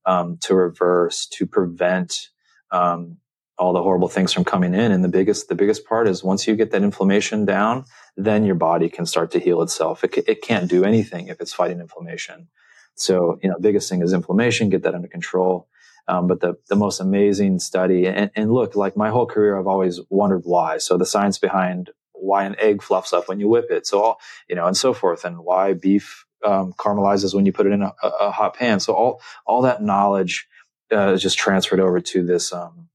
[0.08, 2.30] um, to reverse, to prevent
[2.72, 3.18] um,
[3.60, 4.92] all the horrible things from coming in.
[4.92, 8.56] And the biggest, the biggest part is once you get that inflammation down, then your
[8.56, 10.04] body can start to heal itself.
[10.04, 12.48] It, it can't do anything if it's fighting inflammation.
[12.96, 15.68] So, you know, biggest thing is inflammation, get that under control.
[16.08, 19.68] Um, but the, the most amazing study, and, and look, like my whole career, I've
[19.68, 20.78] always wondered why.
[20.78, 23.86] So the science behind why an egg fluffs up when you whip it.
[23.86, 27.66] So, all, you know, and so forth, and why beef um, caramelizes when you put
[27.66, 28.80] it in a, a, hot pan.
[28.80, 30.48] So all all that knowledge
[30.92, 32.90] uh, is just transferred over to this um,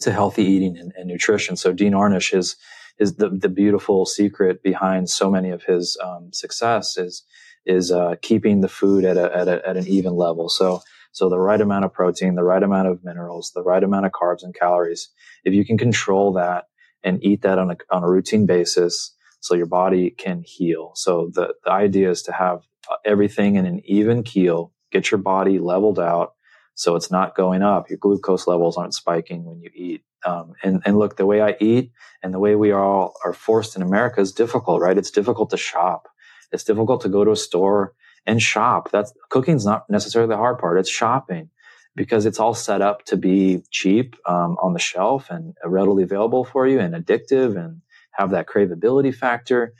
[0.00, 1.56] to healthy eating and, and, nutrition.
[1.56, 2.56] So Dean Ornish is
[2.98, 7.24] is the the beautiful secret behind so many of his um, success is
[7.64, 10.48] is uh, keeping the food at a, at a, at an even level.
[10.48, 14.06] So so the right amount of protein, the right amount of minerals, the right amount
[14.06, 15.08] of carbs and calories.
[15.44, 16.64] If you can control that
[17.02, 19.14] and eat that on a on a routine basis,
[19.46, 20.92] so your body can heal.
[20.94, 22.62] So the, the idea is to have
[23.04, 26.34] everything in an even keel, get your body leveled out
[26.74, 27.88] so it's not going up.
[27.90, 30.02] Your glucose levels aren't spiking when you eat.
[30.24, 31.90] Um, and, and look, the way I eat
[32.22, 34.98] and the way we all are forced in America is difficult, right?
[34.98, 36.08] It's difficult to shop.
[36.52, 37.94] It's difficult to go to a store
[38.26, 38.90] and shop.
[38.90, 40.78] That's cooking's not necessarily the hard part.
[40.78, 41.50] It's shopping
[41.96, 46.44] because it's all set up to be cheap um, on the shelf and readily available
[46.44, 47.80] for you and addictive and
[48.12, 49.74] have that craveability factor.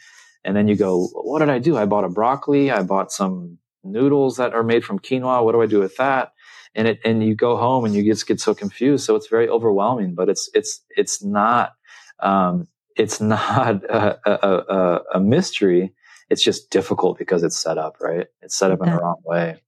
[0.46, 1.76] And then you go, what did I do?
[1.76, 2.70] I bought a broccoli.
[2.70, 5.44] I bought some noodles that are made from quinoa.
[5.44, 6.32] What do I do with that?
[6.76, 9.04] And it, and you go home and you just get so confused.
[9.04, 11.72] So it's very overwhelming, but it's, it's, it's not,
[12.20, 15.92] um, it's not a, a, a, a mystery.
[16.30, 18.28] It's just difficult because it's set up, right?
[18.40, 19.60] It's set up in the wrong way.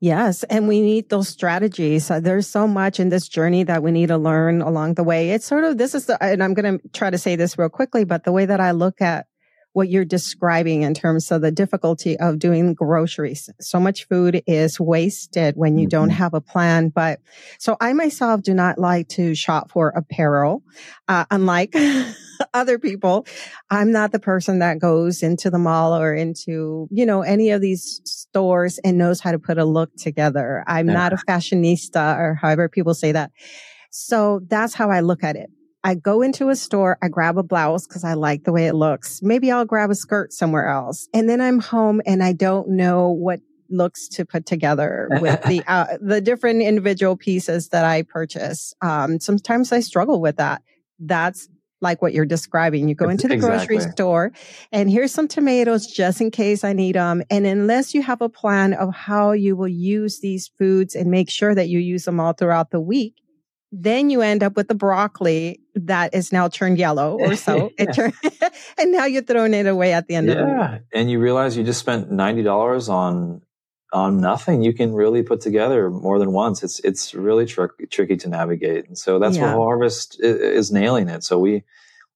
[0.00, 2.10] Yes, and we need those strategies.
[2.10, 5.30] Uh, there's so much in this journey that we need to learn along the way.
[5.30, 7.68] It's sort of this is the, and I'm going to try to say this real
[7.68, 9.26] quickly, but the way that I look at
[9.72, 13.48] what you're describing in terms of the difficulty of doing groceries.
[13.60, 15.90] So much food is wasted when you mm-hmm.
[15.90, 16.90] don't have a plan.
[16.90, 17.20] But
[17.58, 20.62] so I myself do not like to shop for apparel.
[21.08, 21.74] Uh, unlike
[22.54, 23.26] other people,
[23.70, 27.60] I'm not the person that goes into the mall or into, you know, any of
[27.60, 30.64] these stores and knows how to put a look together.
[30.66, 33.30] I'm not a fashionista or however people say that.
[33.90, 35.50] So that's how I look at it.
[35.84, 38.74] I go into a store, I grab a blouse because I like the way it
[38.74, 39.20] looks.
[39.22, 41.08] Maybe I'll grab a skirt somewhere else.
[41.12, 45.62] And then I'm home and I don't know what looks to put together with the
[45.66, 48.74] uh, the different individual pieces that I purchase.
[48.80, 50.62] Um, sometimes I struggle with that.
[51.00, 51.48] That's
[51.80, 52.88] like what you're describing.
[52.88, 53.76] You go into the exactly.
[53.76, 54.32] grocery store
[54.70, 57.22] and here's some tomatoes just in case I need them.
[57.28, 61.28] And unless you have a plan of how you will use these foods and make
[61.28, 63.16] sure that you use them all throughout the week,
[63.72, 67.72] then you end up with the broccoli that is now turned yellow or so.
[67.78, 68.14] It turned,
[68.78, 70.34] and now you're throwing it away at the end yeah.
[70.34, 70.82] of the week.
[70.92, 73.42] And you realize you just spent ninety dollars on
[73.92, 74.62] on nothing.
[74.62, 76.62] You can really put together more than once.
[76.62, 79.54] It's it's really tr- tricky to navigate, and so that's yeah.
[79.54, 81.24] what Harvest is, is nailing it.
[81.24, 81.64] So we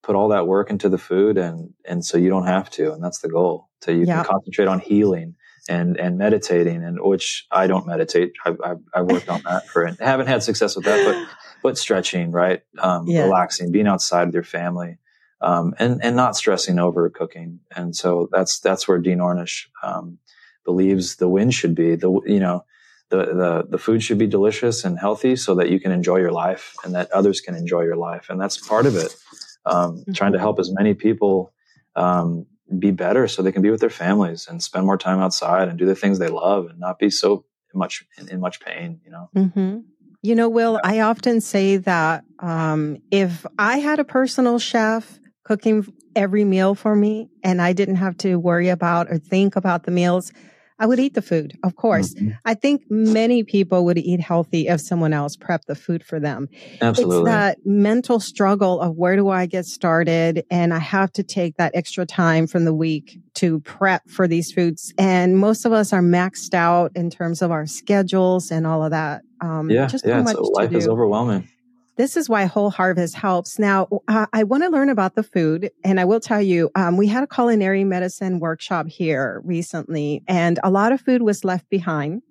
[0.03, 3.03] put all that work into the food, and and so you don't have to, and
[3.03, 3.71] that's the goal.
[3.81, 4.17] So you yeah.
[4.17, 5.37] can concentrate on healing
[5.69, 8.33] and and meditating and which I don't meditate.
[8.45, 11.37] I've, I've, I've worked on that for and haven't had success with that, but
[11.67, 12.63] but stretching, right?
[12.79, 13.25] Um, yeah.
[13.25, 14.99] Relaxing, being outside with your family,
[15.41, 17.59] um, and and not stressing over cooking.
[17.75, 20.19] And so that's that's where Dean Ornish um,
[20.65, 21.97] believes the win should be.
[21.97, 22.65] The you know
[23.09, 26.31] the the the food should be delicious and healthy so that you can enjoy your
[26.31, 29.17] life and that others can enjoy your life, and that's part of it.
[29.65, 30.13] Um, mm-hmm.
[30.13, 31.53] Trying to help as many people
[31.97, 32.47] um,
[32.79, 35.77] be better so they can be with their families and spend more time outside and
[35.77, 39.01] do the things they love and not be so much in, in much pain.
[39.05, 39.31] You know.
[39.35, 39.79] Mm-hmm.
[40.27, 45.87] You know, Will, I often say that um, if I had a personal chef cooking
[46.17, 49.93] every meal for me and I didn't have to worry about or think about the
[49.93, 50.33] meals,
[50.79, 52.15] I would eat the food, of course.
[52.15, 52.31] Mm-hmm.
[52.45, 56.49] I think many people would eat healthy if someone else prepped the food for them.
[56.81, 57.19] Absolutely.
[57.19, 60.45] It's that mental struggle of where do I get started?
[60.51, 64.53] And I have to take that extra time from the week to prep for these
[64.53, 64.93] foods.
[64.99, 68.91] And most of us are maxed out in terms of our schedules and all of
[68.91, 69.23] that.
[69.41, 70.25] Um, yeah, just yeah.
[70.25, 71.49] So life is overwhelming.
[71.97, 73.59] This is why Whole Harvest helps.
[73.59, 76.99] Now, uh, I want to learn about the food, and I will tell you, um,
[76.99, 81.71] we had a culinary medicine workshop here recently, and a lot of food was left
[81.71, 82.23] behind.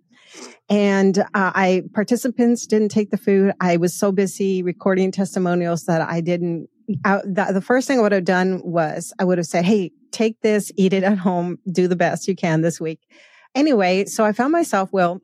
[0.70, 3.54] And uh, I participants didn't take the food.
[3.60, 6.68] I was so busy recording testimonials that I didn't.
[7.04, 9.92] I, the, the first thing I would have done was I would have said, "Hey,
[10.12, 13.00] take this, eat it at home, do the best you can this week."
[13.56, 15.22] Anyway, so I found myself, well,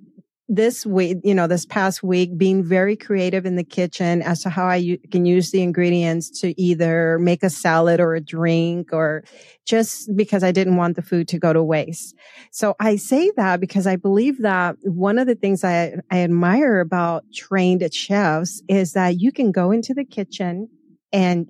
[0.54, 4.50] this week, you know, this past week, being very creative in the kitchen as to
[4.50, 8.90] how I u- can use the ingredients to either make a salad or a drink
[8.92, 9.24] or
[9.66, 12.16] just because I didn't want the food to go to waste.
[12.52, 16.82] So I say that because I believe that one of the things I, I admire
[16.82, 20.68] about trained chefs is that you can go into the kitchen
[21.14, 21.48] and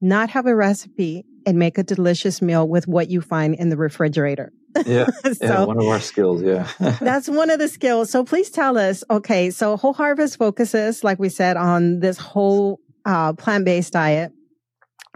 [0.00, 3.76] not have a recipe and make a delicious meal with what you find in the
[3.76, 4.52] refrigerator.
[4.86, 6.42] Yeah, so yeah, one of our skills.
[6.42, 6.66] Yeah,
[7.00, 8.10] that's one of the skills.
[8.10, 9.04] So please tell us.
[9.10, 14.32] Okay, so Whole Harvest focuses, like we said, on this whole uh, plant based diet.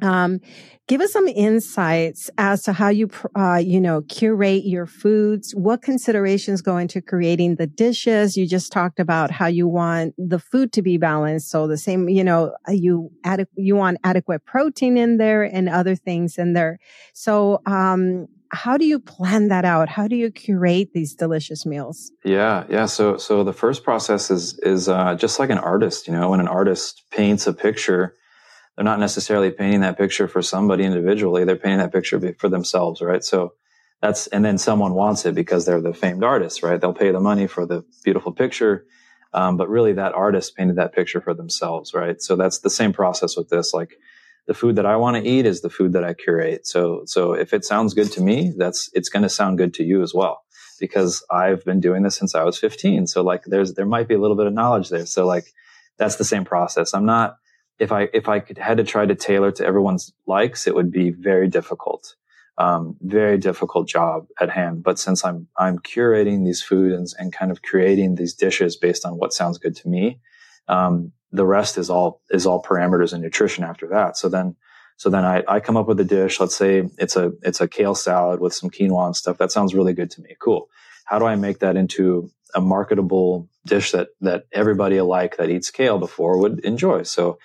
[0.02, 0.40] Um,
[0.88, 5.52] give us some insights as to how you, uh, you know, curate your foods.
[5.52, 8.36] What considerations go into creating the dishes?
[8.36, 11.50] You just talked about how you want the food to be balanced.
[11.50, 15.96] So the same, you know, you add, you want adequate protein in there and other
[15.96, 16.78] things in there.
[17.14, 19.88] So, um, how do you plan that out?
[19.88, 22.10] How do you curate these delicious meals?
[22.24, 22.86] Yeah, yeah.
[22.86, 26.06] So, so the first process is is uh, just like an artist.
[26.06, 28.14] You know, when an artist paints a picture,
[28.76, 31.44] they're not necessarily painting that picture for somebody individually.
[31.44, 33.24] They're painting that picture for themselves, right?
[33.24, 33.54] So
[34.02, 36.80] that's and then someone wants it because they're the famed artist, right?
[36.80, 38.86] They'll pay the money for the beautiful picture,
[39.32, 42.20] um, but really that artist painted that picture for themselves, right?
[42.20, 43.96] So that's the same process with this, like
[44.46, 46.66] the food that I want to eat is the food that I curate.
[46.66, 49.84] So, so if it sounds good to me, that's, it's going to sound good to
[49.84, 50.42] you as well
[50.78, 53.06] because I've been doing this since I was 15.
[53.06, 55.06] So like there's, there might be a little bit of knowledge there.
[55.06, 55.46] So like
[55.98, 56.94] that's the same process.
[56.94, 57.36] I'm not,
[57.78, 60.90] if I, if I could had to try to tailor to everyone's likes, it would
[60.90, 62.14] be very difficult.
[62.58, 64.82] Um, very difficult job at hand.
[64.82, 69.04] But since I'm I'm curating these foods and, and kind of creating these dishes based
[69.04, 70.20] on what sounds good to me,
[70.68, 74.16] um, the rest is all is all parameters and nutrition after that.
[74.16, 74.56] So then
[74.96, 76.40] so then I, I come up with a dish.
[76.40, 79.38] Let's say it's a it's a kale salad with some quinoa and stuff.
[79.38, 80.36] That sounds really good to me.
[80.40, 80.68] Cool.
[81.04, 85.70] How do I make that into a marketable dish that that everybody alike that eats
[85.70, 87.02] kale before would enjoy?
[87.02, 87.38] So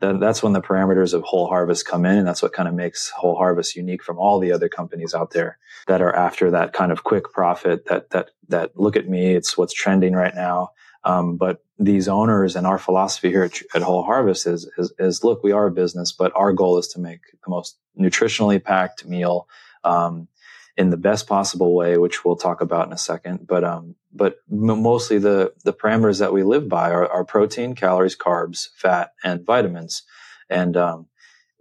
[0.00, 2.74] then that's when the parameters of Whole Harvest come in, and that's what kind of
[2.74, 6.74] makes Whole Harvest unique from all the other companies out there that are after that
[6.74, 7.86] kind of quick profit.
[7.86, 10.70] That that that look at me, it's what's trending right now.
[11.06, 15.22] Um, but these owners and our philosophy here at, at Whole Harvest is, is, is,
[15.22, 19.06] look, we are a business, but our goal is to make the most nutritionally packed
[19.06, 19.46] meal,
[19.84, 20.26] um,
[20.76, 23.46] in the best possible way, which we'll talk about in a second.
[23.46, 28.16] But, um, but mostly the, the parameters that we live by are, are protein, calories,
[28.16, 30.02] carbs, fat, and vitamins.
[30.50, 30.98] And, uh,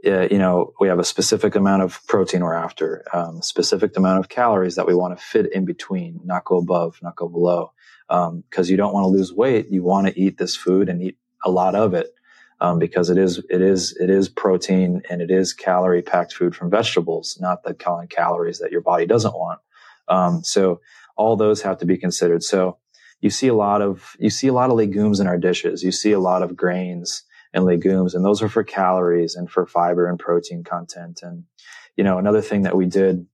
[0.03, 4.29] you know, we have a specific amount of protein we're after, um, specific amount of
[4.29, 7.71] calories that we want to fit in between, not go above, not go below.
[8.07, 11.01] Because um, you don't want to lose weight, you want to eat this food and
[11.01, 12.13] eat a lot of it,
[12.61, 16.55] um, because it is it is it is protein and it is calorie packed food
[16.55, 19.59] from vegetables, not the calories that your body doesn't want.
[20.07, 20.81] Um, so
[21.17, 22.43] all those have to be considered.
[22.43, 22.77] So
[23.21, 25.83] you see a lot of you see a lot of legumes in our dishes.
[25.83, 27.23] You see a lot of grains
[27.55, 31.21] and legumes, and those are for calories and for fiber and protein content.
[31.23, 31.45] And,
[31.95, 33.25] you know, another thing that we did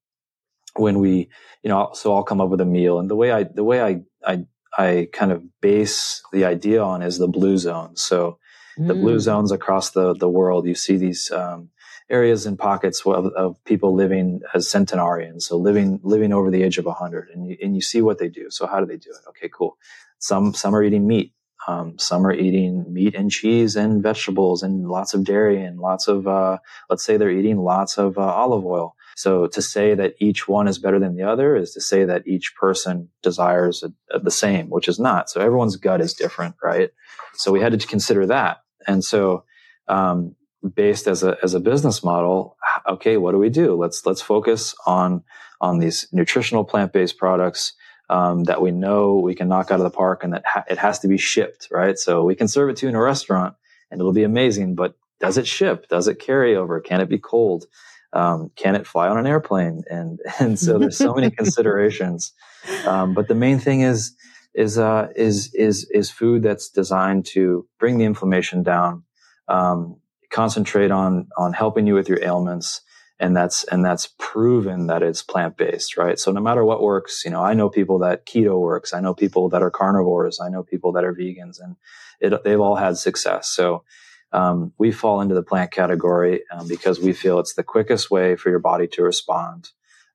[0.75, 1.29] when we,
[1.63, 3.81] you know, so I'll come up with a meal and the way I, the way
[3.81, 4.45] I, I,
[4.77, 7.95] I kind of base the idea on is the blue zone.
[7.95, 8.39] So
[8.77, 8.87] mm.
[8.87, 9.21] the blue mm.
[9.21, 11.69] zones across the, the world, you see these, um,
[12.09, 15.47] areas and pockets of, of, people living as centenarians.
[15.47, 18.27] So living, living over the age of hundred and you, and you see what they
[18.27, 18.49] do.
[18.49, 19.29] So how do they do it?
[19.29, 19.77] Okay, cool.
[20.19, 21.33] Some, some are eating meat.
[21.67, 26.07] Um, some are eating meat and cheese and vegetables and lots of dairy and lots
[26.07, 26.57] of, uh,
[26.89, 28.95] let's say they're eating lots of uh, olive oil.
[29.21, 32.25] So to say that each one is better than the other is to say that
[32.25, 35.29] each person desires a, a, the same, which is not.
[35.29, 36.89] So everyone's gut is different, right?
[37.35, 38.63] So we had to consider that.
[38.87, 39.43] And so,
[39.87, 40.35] um,
[40.75, 42.57] based as a, as a business model,
[42.87, 43.75] okay, what do we do?
[43.75, 45.23] Let's, let's focus on,
[45.59, 47.73] on these nutritional plant-based products
[48.09, 50.79] um, that we know we can knock out of the park and that ha- it
[50.79, 51.97] has to be shipped, right?
[51.97, 53.55] So we can serve it to you in a restaurant
[53.91, 55.87] and it'll be amazing, but does it ship?
[55.89, 56.81] Does it carry over?
[56.81, 57.65] Can it be cold?
[58.13, 59.83] Um, can it fly on an airplane?
[59.89, 62.33] And, and so there's so many considerations.
[62.85, 64.15] Um, but the main thing is,
[64.53, 69.03] is, uh, is, is, is food that's designed to bring the inflammation down,
[69.47, 69.97] um,
[70.29, 72.81] concentrate on, on helping you with your ailments,
[73.21, 76.17] and that's and that's proven that it's plant based, right?
[76.17, 78.93] So no matter what works, you know, I know people that keto works.
[78.93, 80.39] I know people that are carnivores.
[80.41, 81.75] I know people that are vegans, and
[82.19, 83.49] it, they've all had success.
[83.49, 83.83] So
[84.33, 88.35] um, we fall into the plant category um, because we feel it's the quickest way
[88.35, 89.69] for your body to respond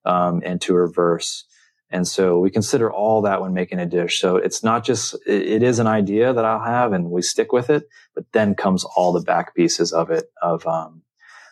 [0.05, 1.45] um, and to reverse.
[1.91, 4.21] And so we consider all that when making a dish.
[4.21, 7.53] So it's not just, it, it is an idea that I'll have and we stick
[7.53, 11.03] with it, but then comes all the back pieces of it of, um,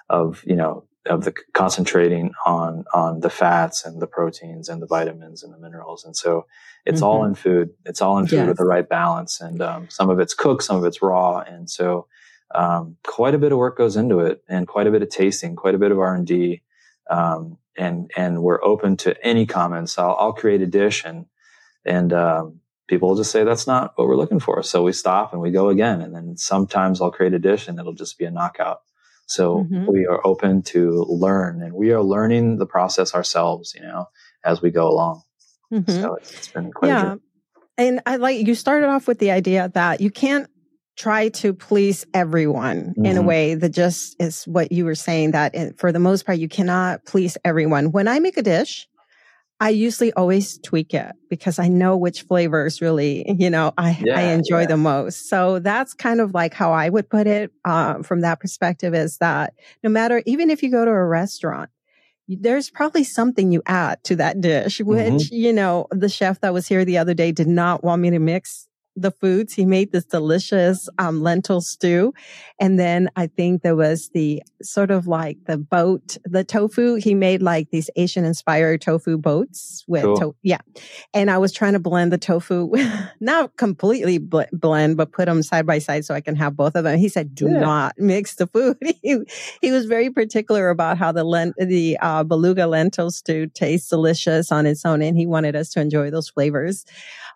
[0.09, 4.87] of, you know, of the concentrating on on the fats and the proteins and the
[4.87, 6.47] vitamins and the minerals and so
[6.87, 7.07] it's mm-hmm.
[7.07, 8.49] all in food it's all in food yes.
[8.49, 11.69] with the right balance and um, some of it's cooked some of it's raw and
[11.69, 12.07] so
[12.55, 15.57] um, quite a bit of work goes into it and quite a bit of tasting
[15.57, 16.63] quite a bit of r&d
[17.11, 21.27] um, and and we're open to any comments i'll, I'll create a dish and
[21.85, 25.33] and um, people will just say that's not what we're looking for so we stop
[25.33, 28.25] and we go again and then sometimes i'll create a dish and it'll just be
[28.25, 28.81] a knockout
[29.27, 29.87] so mm-hmm.
[29.91, 34.09] we are open to learn and we are learning the process ourselves, you know,
[34.45, 35.23] as we go along.
[35.73, 35.91] Mm-hmm.
[35.91, 37.17] So it's, it's been quite yeah.
[37.77, 40.49] And I like you started off with the idea that you can't
[40.97, 43.05] try to please everyone mm-hmm.
[43.05, 43.29] in a mm-hmm.
[43.29, 47.05] way that just is what you were saying that for the most part you cannot
[47.05, 47.93] please everyone.
[47.93, 48.87] When I make a dish,
[49.61, 54.19] I usually always tweak it because I know which flavors really, you know, I, yeah,
[54.19, 54.67] I enjoy yeah.
[54.67, 55.29] the most.
[55.29, 59.19] So that's kind of like how I would put it uh, from that perspective is
[59.19, 61.71] that no matter, even if you go to a restaurant,
[62.27, 65.35] there's probably something you add to that dish, which, mm-hmm.
[65.35, 68.19] you know, the chef that was here the other day did not want me to
[68.19, 69.53] mix the foods.
[69.53, 72.15] He made this delicious um, lentil stew.
[72.61, 76.95] And then I think there was the sort of like the boat, the tofu.
[76.97, 80.17] He made like these Asian inspired tofu boats with, cool.
[80.17, 80.61] to- yeah.
[81.13, 82.73] And I was trying to blend the tofu,
[83.21, 86.77] not completely bl- blend, but put them side by side so I can have both
[86.77, 86.99] of them.
[86.99, 87.61] He said, do yeah.
[87.61, 88.77] not mix the food.
[89.03, 89.19] he,
[89.61, 94.53] he was very particular about how the lent, the uh, beluga lentil stew tastes delicious
[94.53, 95.03] on its own.
[95.03, 96.85] And he wanted us to enjoy those flavors.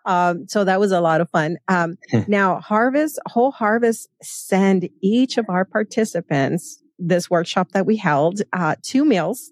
[0.05, 1.57] Um, so that was a lot of fun.
[1.67, 1.97] Um,
[2.27, 8.75] now, Harvest, Whole Harvest send each of our participants this workshop that we held, uh,
[8.81, 9.51] two meals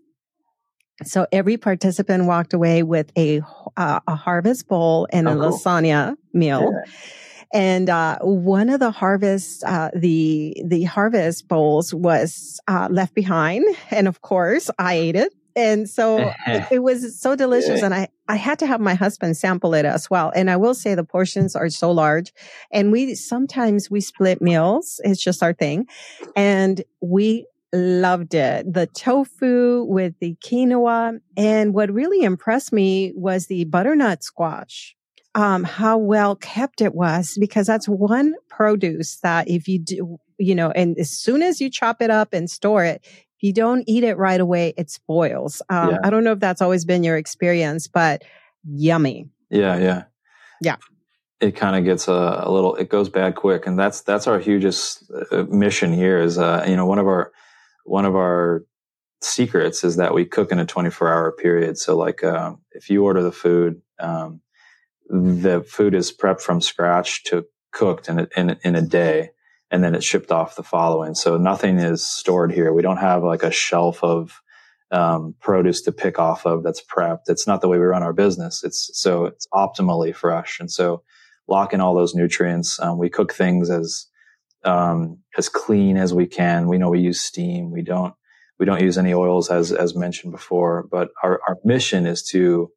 [1.03, 3.41] So every participant walked away with a
[3.75, 5.51] uh, a harvest bowl and oh, a cool.
[5.51, 6.71] lasagna meal.
[6.73, 6.91] Yeah.
[7.53, 13.65] And uh, one of the harvest, uh, the the harvest bowls was uh, left behind,
[13.91, 15.33] and of course, I ate it.
[15.57, 19.35] And so it, it, was so delicious, and I I had to have my husband
[19.35, 20.31] sample it as well.
[20.35, 22.31] And I will say the portions are so large,
[22.71, 25.01] and we sometimes we split meals.
[25.03, 25.87] It's just our thing,
[26.35, 28.71] and we loved it.
[28.71, 31.19] The tofu with the quinoa.
[31.35, 34.95] And what really impressed me was the butternut squash.
[35.35, 40.55] Um, how well kept it was because that's one produce that if you do, you
[40.55, 43.05] know, and as soon as you chop it up and store it,
[43.41, 45.61] you don't eat it right away, it spoils.
[45.69, 45.97] Um, yeah.
[46.03, 48.23] I don't know if that's always been your experience, but
[48.63, 49.29] yummy.
[49.49, 49.77] Yeah.
[49.77, 50.03] Yeah.
[50.61, 50.77] Yeah
[51.39, 54.39] it kind of gets a, a, little it goes bad quick and that's that's our
[54.39, 57.31] hugest uh, mission here is uh, you know one of our
[57.87, 58.65] one of our
[59.21, 61.77] secrets is that we cook in a 24 hour period.
[61.77, 64.41] So like, um, if you order the food, um,
[65.09, 69.31] the food is prepped from scratch to cooked in a, in, in a day
[69.71, 71.15] and then it's shipped off the following.
[71.15, 72.73] So nothing is stored here.
[72.73, 74.41] We don't have like a shelf of,
[74.91, 77.27] um, produce to pick off of that's prepped.
[77.27, 78.63] It's not the way we run our business.
[78.63, 80.59] It's so it's optimally fresh.
[80.59, 81.03] And so
[81.47, 82.79] lock in all those nutrients.
[82.79, 84.07] Um, we cook things as,
[84.63, 86.67] um, as clean as we can.
[86.67, 87.71] We know we use steam.
[87.71, 88.13] We don't
[88.59, 90.87] we don't use any oils as as mentioned before.
[90.89, 92.71] But our our mission is to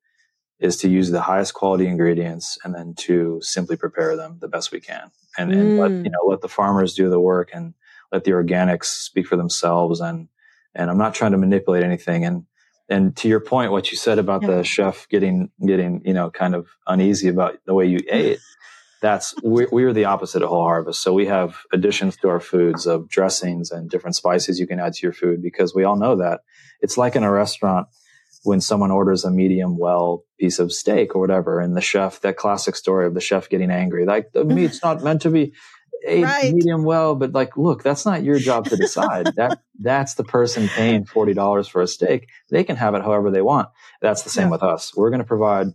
[0.60, 4.72] is to use the highest quality ingredients and then to simply prepare them the best
[4.72, 6.04] we can and, and let mm.
[6.04, 7.74] you know let the farmers do the work and
[8.12, 10.28] let the organics speak for themselves and
[10.74, 12.44] and I'm not trying to manipulate anything and
[12.88, 14.48] and to your point what you said about yeah.
[14.48, 18.40] the chef getting getting you know kind of uneasy about the way you ate
[19.00, 21.02] that's we, we are the opposite of whole harvest.
[21.02, 24.92] So we have additions to our foods of dressings and different spices you can add
[24.94, 26.40] to your food because we all know that
[26.80, 27.88] it's like in a restaurant
[28.42, 32.36] when someone orders a medium well piece of steak or whatever, and the chef, that
[32.36, 35.52] classic story of the chef getting angry, like the meat's not meant to be
[36.06, 36.54] a right.
[36.54, 39.26] medium well, but like, look, that's not your job to decide.
[39.36, 42.28] that that's the person paying forty dollars for a steak.
[42.50, 43.68] They can have it however they want.
[44.00, 44.52] That's the same yeah.
[44.52, 44.96] with us.
[44.96, 45.68] We're going to provide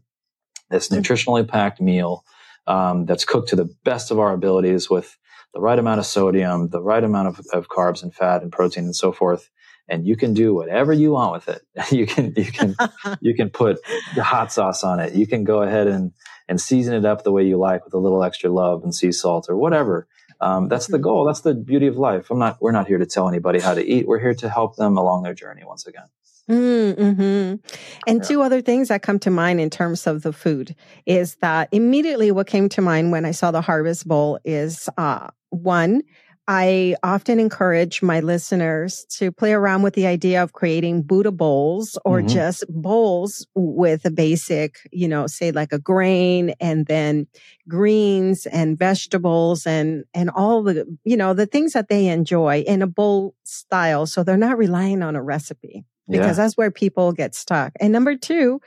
[0.70, 2.24] this nutritionally packed meal
[2.68, 5.18] um, that's cooked to the best of our abilities with
[5.54, 8.86] the right amount of sodium, the right amount of, of carbs and fat and protein
[8.86, 9.50] and so forth.
[9.88, 11.62] And you can do whatever you want with it.
[11.92, 12.76] you can, you can,
[13.22, 13.80] you can put
[14.16, 15.14] the hot sauce on it.
[15.14, 16.12] You can go ahead and,
[16.48, 19.12] and season it up the way you like with a little extra love and sea
[19.12, 20.08] salt or whatever.
[20.42, 21.04] Um, that's the mm-hmm.
[21.04, 21.26] goal.
[21.26, 22.30] That's the beauty of life.
[22.30, 24.08] I'm not, we're not here to tell anybody how to eat.
[24.08, 26.08] We're here to help them along their journey once again.
[26.50, 27.72] Mm, hmm
[28.06, 28.28] And yeah.
[28.28, 30.76] two other things that come to mind in terms of the food
[31.06, 35.30] is that immediately what came to mind when I saw the Harvest Bowl is uh,
[35.50, 36.04] one,
[36.48, 41.98] I often encourage my listeners to play around with the idea of creating Buddha bowls
[42.06, 42.28] or mm-hmm.
[42.28, 47.26] just bowls with a basic, you know, say like a grain and then
[47.68, 52.84] greens and vegetables and, and all the, you know, the things that they enjoy in
[52.84, 54.06] a bowl style.
[54.06, 56.44] So they're not relying on a recipe because yeah.
[56.44, 57.74] that's where people get stuck.
[57.80, 58.62] And number two,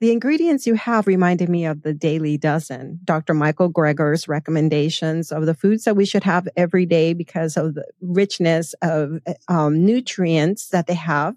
[0.00, 3.34] the ingredients you have reminded me of the Daily Dozen, Dr.
[3.34, 7.86] Michael Greger's recommendations of the foods that we should have every day because of the
[8.00, 11.36] richness of um, nutrients that they have.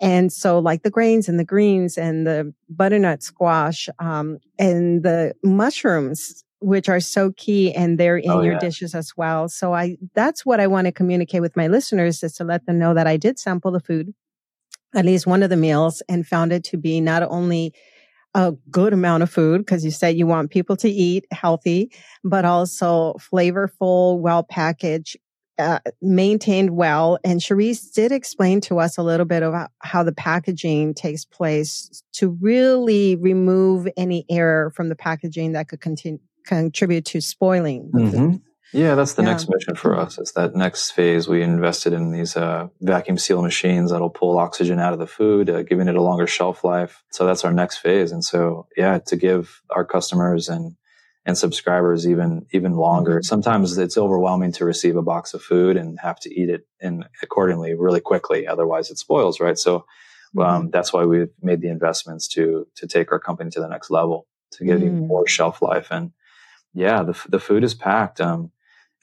[0.00, 5.34] And so like the grains and the greens and the butternut squash, um, and the
[5.42, 8.60] mushrooms, which are so key and they're in oh, your yeah.
[8.60, 9.48] dishes as well.
[9.48, 12.78] So I, that's what I want to communicate with my listeners is to let them
[12.78, 14.14] know that I did sample the food
[14.98, 17.72] at least one of the meals and found it to be not only
[18.34, 21.92] a good amount of food because you said you want people to eat healthy,
[22.24, 25.16] but also flavorful, well packaged,
[25.56, 27.16] uh, maintained well.
[27.22, 32.02] And Cherise did explain to us a little bit about how the packaging takes place
[32.14, 38.36] to really remove any error from the packaging that could continue, contribute to spoiling mm-hmm.
[38.72, 39.30] Yeah, that's the yeah.
[39.30, 40.18] next mission for us.
[40.18, 41.26] It's that next phase.
[41.26, 45.48] We invested in these uh, vacuum seal machines that'll pull oxygen out of the food,
[45.48, 47.02] uh, giving it a longer shelf life.
[47.10, 48.12] So that's our next phase.
[48.12, 50.76] And so, yeah, to give our customers and
[51.24, 53.20] and subscribers even even longer.
[53.22, 57.04] Sometimes it's overwhelming to receive a box of food and have to eat it in
[57.22, 58.46] accordingly really quickly.
[58.46, 59.58] Otherwise, it spoils, right?
[59.58, 59.84] So um,
[60.36, 60.70] mm-hmm.
[60.70, 64.26] that's why we've made the investments to to take our company to the next level
[64.52, 64.86] to give mm-hmm.
[64.86, 66.12] even more shelf life and
[66.74, 68.20] yeah, the the food is packed.
[68.20, 68.52] Um,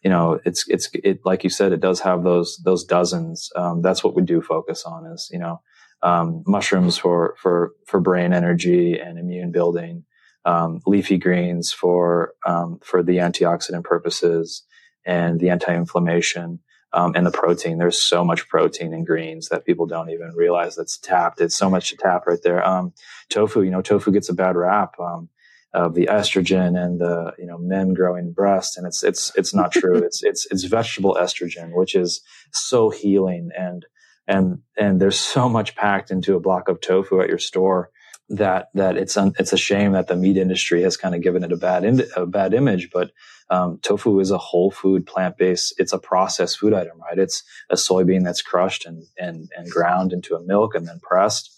[0.06, 3.50] you know, it's, it's, it, like you said, it does have those, those dozens.
[3.56, 5.62] Um, that's what we do focus on is, you know,
[6.04, 10.06] um, mushrooms for, for, for brain energy and immune building,
[10.46, 14.64] um, leafy greens for, um, for the antioxidant purposes
[15.08, 16.60] and the anti-inflammation.
[16.94, 17.78] Um, and the protein.
[17.78, 21.42] There's so much protein in greens that people don't even realize that's tapped.
[21.42, 22.66] It's so much to tap right there.
[22.66, 22.94] Um,
[23.30, 24.98] tofu, you know, tofu gets a bad rap.
[24.98, 25.28] Um,
[25.76, 29.72] of the estrogen and the you know men growing breasts and it's it's it's not
[29.82, 29.98] true.
[29.98, 32.22] It's it's it's vegetable estrogen which is
[32.54, 33.86] so healing and
[34.28, 37.90] and and there's so much packed into a block of tofu at your store
[38.30, 41.44] that that it's un, it's a shame that the meat industry has kind of given
[41.44, 43.12] it a bad in, a bad image but
[43.52, 47.20] um, tofu is a whole food plant based it's a processed food item right?
[47.20, 51.52] It's a soybean that's crushed and and and ground into a milk and then pressed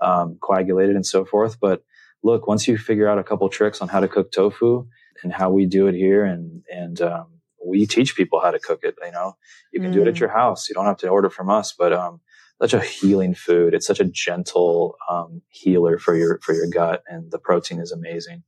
[0.00, 1.82] um, coagulated and so forth but
[2.24, 4.86] look, once you figure out a couple tricks on how to cook tofu
[5.22, 7.26] and how we do it here, and and um,
[7.64, 8.96] we teach people how to cook it.
[9.04, 9.36] You know,
[9.72, 9.94] you can mm.
[9.94, 10.20] do it at mm.
[10.20, 10.68] your house.
[10.68, 12.20] You don't have to order from us, but um,
[12.60, 13.74] such a healing food.
[13.74, 17.92] It's such a gentle um, healer for your for your gut, and the protein is
[17.92, 18.42] amazing.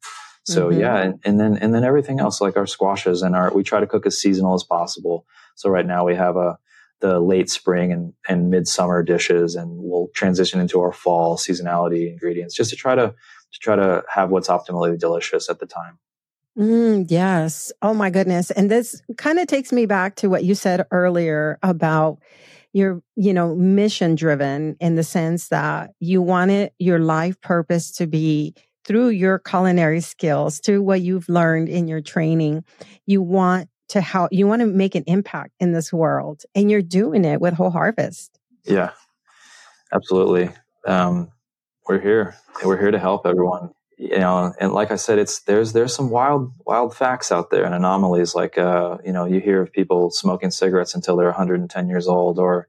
[0.44, 0.80] So mm-hmm.
[0.80, 3.80] yeah, and, and, then and then everything else like our squashes and our we try
[3.80, 5.26] to cook as seasonal as possible.
[5.56, 6.58] So right now we have a
[7.00, 12.54] the late spring and, and midsummer dishes and we'll transition into our fall seasonality ingredients
[12.54, 13.14] just to try to
[13.52, 15.98] to try to have what's optimally delicious at the time.
[16.58, 17.70] Mm, yes.
[17.82, 18.50] Oh my goodness.
[18.50, 22.18] And this kind of takes me back to what you said earlier about
[22.72, 28.06] your, you know, mission driven in the sense that you wanted your life purpose to
[28.06, 32.64] be through your culinary skills, through what you've learned in your training.
[33.04, 36.82] You want to help, you want to make an impact in this world and you're
[36.82, 38.38] doing it with Whole Harvest.
[38.64, 38.90] Yeah,
[39.92, 40.50] absolutely.
[40.86, 41.30] Um,
[41.86, 42.36] we're here.
[42.64, 43.70] We're here to help everyone.
[43.98, 47.64] You know, and like I said, it's there's there's some wild wild facts out there
[47.64, 48.34] and anomalies.
[48.34, 52.38] Like uh, you know, you hear of people smoking cigarettes until they're 110 years old,
[52.38, 52.68] or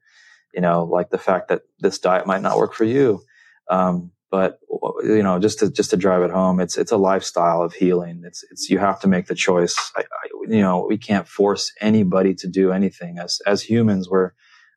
[0.54, 3.22] you know, like the fact that this diet might not work for you.
[3.70, 4.60] Um, but
[5.04, 8.24] you know, just to just to drive it home, it's it's a lifestyle of healing.
[8.26, 9.76] It's it's you have to make the choice.
[9.96, 13.20] I, I, you know, we can't force anybody to do anything.
[13.20, 14.32] As as humans, we're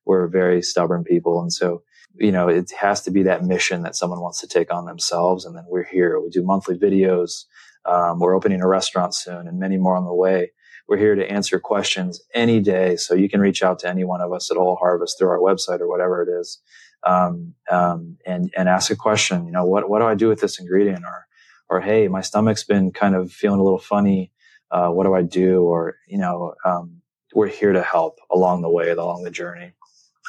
[0.04, 1.82] we're very stubborn people, and so
[2.16, 5.44] you know, it has to be that mission that someone wants to take on themselves.
[5.44, 6.20] And then we're here.
[6.20, 7.44] We do monthly videos.
[7.84, 10.52] Um, we're opening a restaurant soon and many more on the way.
[10.88, 12.96] We're here to answer questions any day.
[12.96, 15.38] So you can reach out to any one of us at Whole Harvest through our
[15.38, 16.60] website or whatever it is.
[17.02, 20.40] Um, um, and, and ask a question, you know, what, what do I do with
[20.40, 21.04] this ingredient?
[21.04, 21.26] Or,
[21.68, 24.32] or, Hey, my stomach's been kind of feeling a little funny.
[24.70, 25.62] Uh, what do I do?
[25.62, 27.00] Or, you know, um,
[27.34, 29.72] we're here to help along the way, along the journey.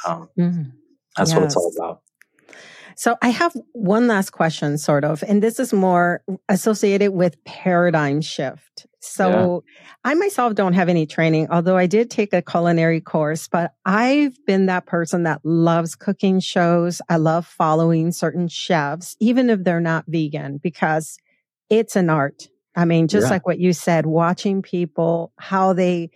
[0.07, 0.63] Um, mm-hmm.
[1.17, 1.35] That's yes.
[1.35, 2.01] what it's all about.
[2.95, 8.21] So I have one last question, sort of, and this is more associated with paradigm
[8.21, 8.85] shift.
[9.01, 10.11] So yeah.
[10.11, 14.37] I myself don't have any training, although I did take a culinary course, but I've
[14.45, 17.01] been that person that loves cooking shows.
[17.09, 21.17] I love following certain chefs, even if they're not vegan, because
[21.69, 22.47] it's an art.
[22.75, 23.31] I mean, just yeah.
[23.31, 26.11] like what you said, watching people, how they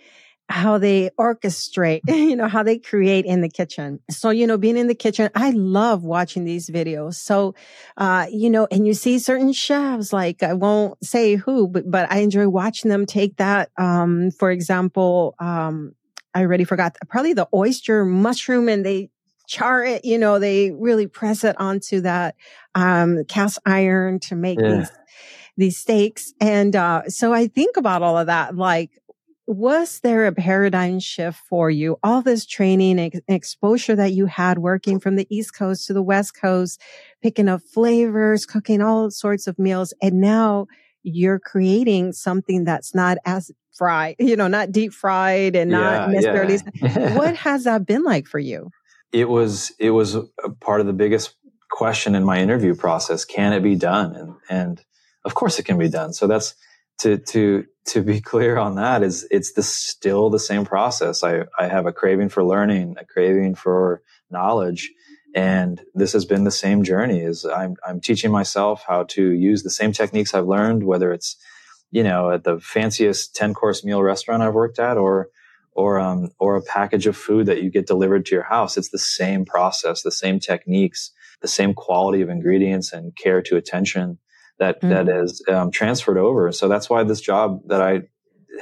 [0.50, 4.00] how they orchestrate, you know, how they create in the kitchen.
[4.10, 7.16] So, you know, being in the kitchen, I love watching these videos.
[7.16, 7.56] So,
[7.98, 12.12] uh, you know, and you see certain chefs, like I won't say who, but, but
[12.12, 13.70] I enjoy watching them take that.
[13.78, 15.94] Um, for example, um,
[16.34, 19.10] I already forgot probably the oyster mushroom and they
[19.48, 22.36] char it, you know, they really press it onto that,
[22.76, 24.78] um, cast iron to make yeah.
[24.78, 24.92] these,
[25.58, 26.34] these steaks.
[26.42, 28.92] And, uh, so I think about all of that, like,
[29.48, 31.98] was there a paradigm shift for you?
[32.04, 36.02] All this training and exposure that you had working from the East Coast to the
[36.02, 36.82] West Coast,
[37.22, 39.94] picking up flavors, cooking all sorts of meals.
[40.02, 40.68] And now
[41.04, 46.14] you're creating something that's not as fried, you know, not deep fried and not yeah,
[46.14, 46.60] necessarily.
[46.76, 47.16] Yeah.
[47.16, 48.72] what has that been like for you?
[49.12, 50.24] It was, it was a
[50.60, 51.36] part of the biggest
[51.70, 53.24] question in my interview process.
[53.24, 54.16] Can it be done?
[54.16, 54.86] And, and
[55.24, 56.14] of course it can be done.
[56.14, 56.56] So that's,
[57.00, 61.24] to to to be clear on that is it's the still the same process.
[61.24, 64.92] I I have a craving for learning, a craving for knowledge,
[65.36, 67.22] and this has been the same journey.
[67.22, 71.38] Is I'm I'm teaching myself how to use the same techniques I've learned, whether it's
[71.92, 75.30] you know at the fanciest ten course meal restaurant I've worked at, or
[75.74, 78.78] or um or a package of food that you get delivered to your house.
[78.78, 83.58] It's the same process, the same techniques, the same quality of ingredients and care to
[83.58, 84.20] attention
[84.60, 84.90] that, mm-hmm.
[84.90, 86.52] that is um, transferred over.
[86.52, 88.04] So that's why this job that I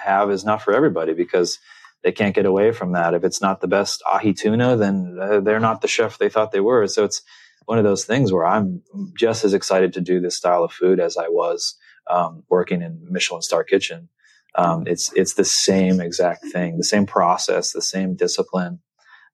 [0.02, 1.60] have is not for everybody because
[2.04, 3.14] they can't get away from that.
[3.14, 6.52] If it's not the best ahi tuna, then uh, they're not the chef they thought
[6.52, 6.88] they were.
[6.88, 7.22] So it's
[7.66, 8.82] one of those things where I'm
[9.18, 11.78] just as excited to do this style of food as I was
[12.10, 14.10] um, working in Michelin star kitchen.
[14.56, 18.80] Um, it's it's the same exact thing, the same process, the same discipline,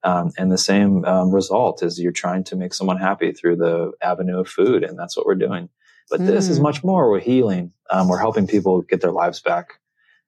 [0.03, 3.91] um, and the same um, result is you're trying to make someone happy through the
[4.01, 5.67] avenue of food, and that's what we're doing.
[6.09, 6.27] But mm.
[6.27, 6.63] this is hmm.
[6.63, 7.09] much more.
[7.09, 7.71] We're healing.
[7.89, 9.79] Um, we're helping people get their lives back,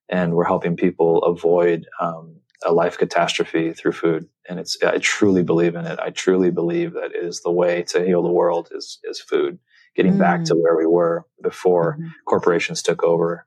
[0.08, 4.28] and we're helping people avoid um, a life catastrophe through food.
[4.48, 5.98] And it's, I truly believe in it.
[5.98, 9.58] I truly believe that it is the way to heal the world is, is food,
[9.94, 10.18] getting mm.
[10.18, 10.62] back to mm.
[10.62, 12.08] where we were before mm-hmm.
[12.26, 13.46] corporations took over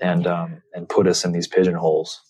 [0.00, 2.20] and, um, and put us in these pigeonholes.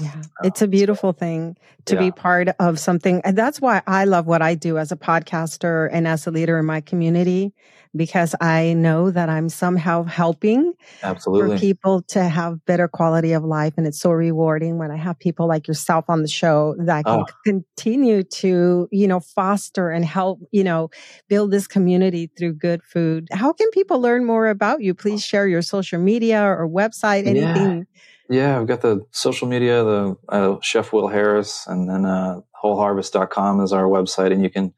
[0.00, 2.00] Yeah, um, it's a beautiful thing to yeah.
[2.00, 3.20] be part of something.
[3.24, 6.58] And that's why I love what I do as a podcaster and as a leader
[6.58, 7.52] in my community,
[7.94, 10.72] because I know that I'm somehow helping
[11.02, 11.56] Absolutely.
[11.56, 13.74] for people to have better quality of life.
[13.76, 17.20] And it's so rewarding when I have people like yourself on the show that can
[17.20, 17.26] oh.
[17.44, 20.90] continue to, you know, foster and help, you know,
[21.28, 23.28] build this community through good food.
[23.30, 24.92] How can people learn more about you?
[24.92, 27.78] Please share your social media or website, anything.
[27.78, 27.84] Yeah
[28.30, 33.60] yeah, I've got the social media, the uh, Chef Will Harris, and then uh, wholeharvest.com
[33.60, 34.72] is our website, and you can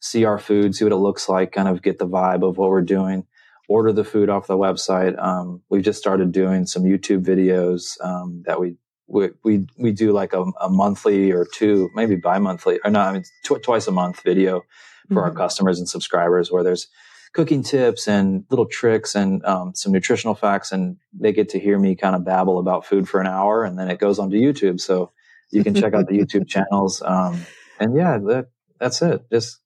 [0.00, 2.70] see our food, see what it looks like, kind of get the vibe of what
[2.70, 3.24] we're doing.
[3.68, 5.20] Order the food off the website.
[5.22, 8.76] Um, we've just started doing some YouTube videos um, that we,
[9.06, 13.12] we we we do like a, a, monthly or two, maybe bi-monthly, or not, I
[13.12, 14.62] mean tw- twice a month video
[15.08, 15.18] for mm-hmm.
[15.18, 16.88] our customers and subscribers, where there's
[17.32, 21.78] cooking tips and little tricks and um, some nutritional facts, and they get to hear
[21.78, 24.80] me kind of babble about food for an hour, and then it goes onto YouTube.
[24.80, 25.12] So
[25.50, 27.02] you can check out the YouTube channels.
[27.04, 27.40] Um,
[27.78, 28.46] and yeah, that
[28.78, 29.22] that's it.
[29.30, 29.60] Just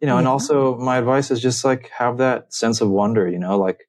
[0.00, 0.20] you know, yeah.
[0.20, 3.28] and also my advice is just like have that sense of wonder.
[3.28, 3.80] You know, like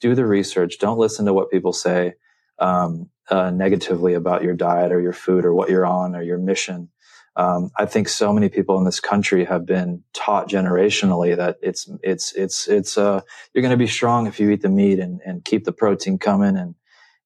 [0.00, 0.78] do the research.
[0.78, 2.14] Don't listen to what people say
[2.58, 6.38] um, uh, negatively about your diet or your food or what you're on or your
[6.38, 6.88] mission.
[7.36, 11.88] Um, I think so many people in this country have been taught generationally that it's
[12.02, 13.20] it's it's it's uh
[13.52, 16.18] you're going to be strong if you eat the meat and and keep the protein
[16.18, 16.74] coming and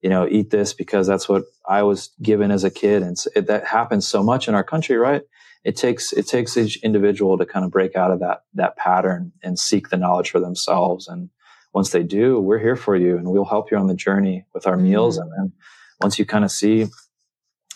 [0.03, 3.47] you know eat this because that's what I was given as a kid and it,
[3.47, 5.23] that happens so much in our country, right?
[5.63, 9.31] It takes it takes each individual to kind of break out of that that pattern
[9.45, 11.31] and seek the knowledge for themselves and
[11.73, 14.67] once they do, we're here for you and we'll help you on the journey with
[14.67, 14.91] our mm-hmm.
[14.91, 15.53] meals and then
[16.01, 16.87] once you kind of see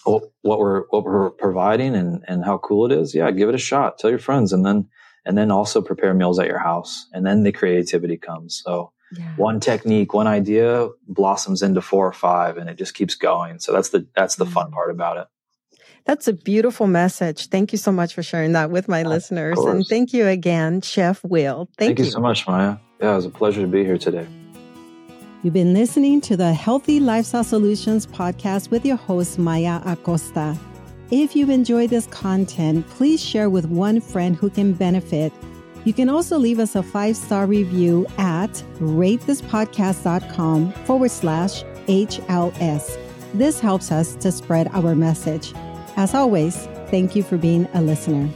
[0.05, 3.59] what we're what we're providing and and how cool it is, yeah, give it a
[3.59, 3.99] shot.
[3.99, 4.89] Tell your friends, and then
[5.25, 8.63] and then also prepare meals at your house, and then the creativity comes.
[8.65, 9.35] So yeah.
[9.37, 13.59] one technique, one idea blossoms into four or five, and it just keeps going.
[13.59, 15.27] So that's the that's the fun part about it.
[16.05, 17.49] That's a beautiful message.
[17.49, 21.25] Thank you so much for sharing that with my listeners, and thank you again, Chef
[21.25, 21.69] Will.
[21.79, 22.05] Thank, thank you.
[22.05, 22.77] you so much, Maya.
[23.01, 24.27] Yeah, it was a pleasure to be here today.
[25.45, 30.59] You've been listening to the Healthy Lifestyle Solutions podcast with your host, Maya Acosta.
[31.11, 35.35] If you've enjoyed this content, please share with one friend who can benefit.
[35.85, 42.99] You can also leave us a five star review at ratethispodcast.com forward slash HLS.
[43.35, 45.53] This helps us to spread our message.
[45.99, 46.57] As always,
[46.89, 48.31] thank you for being a listener.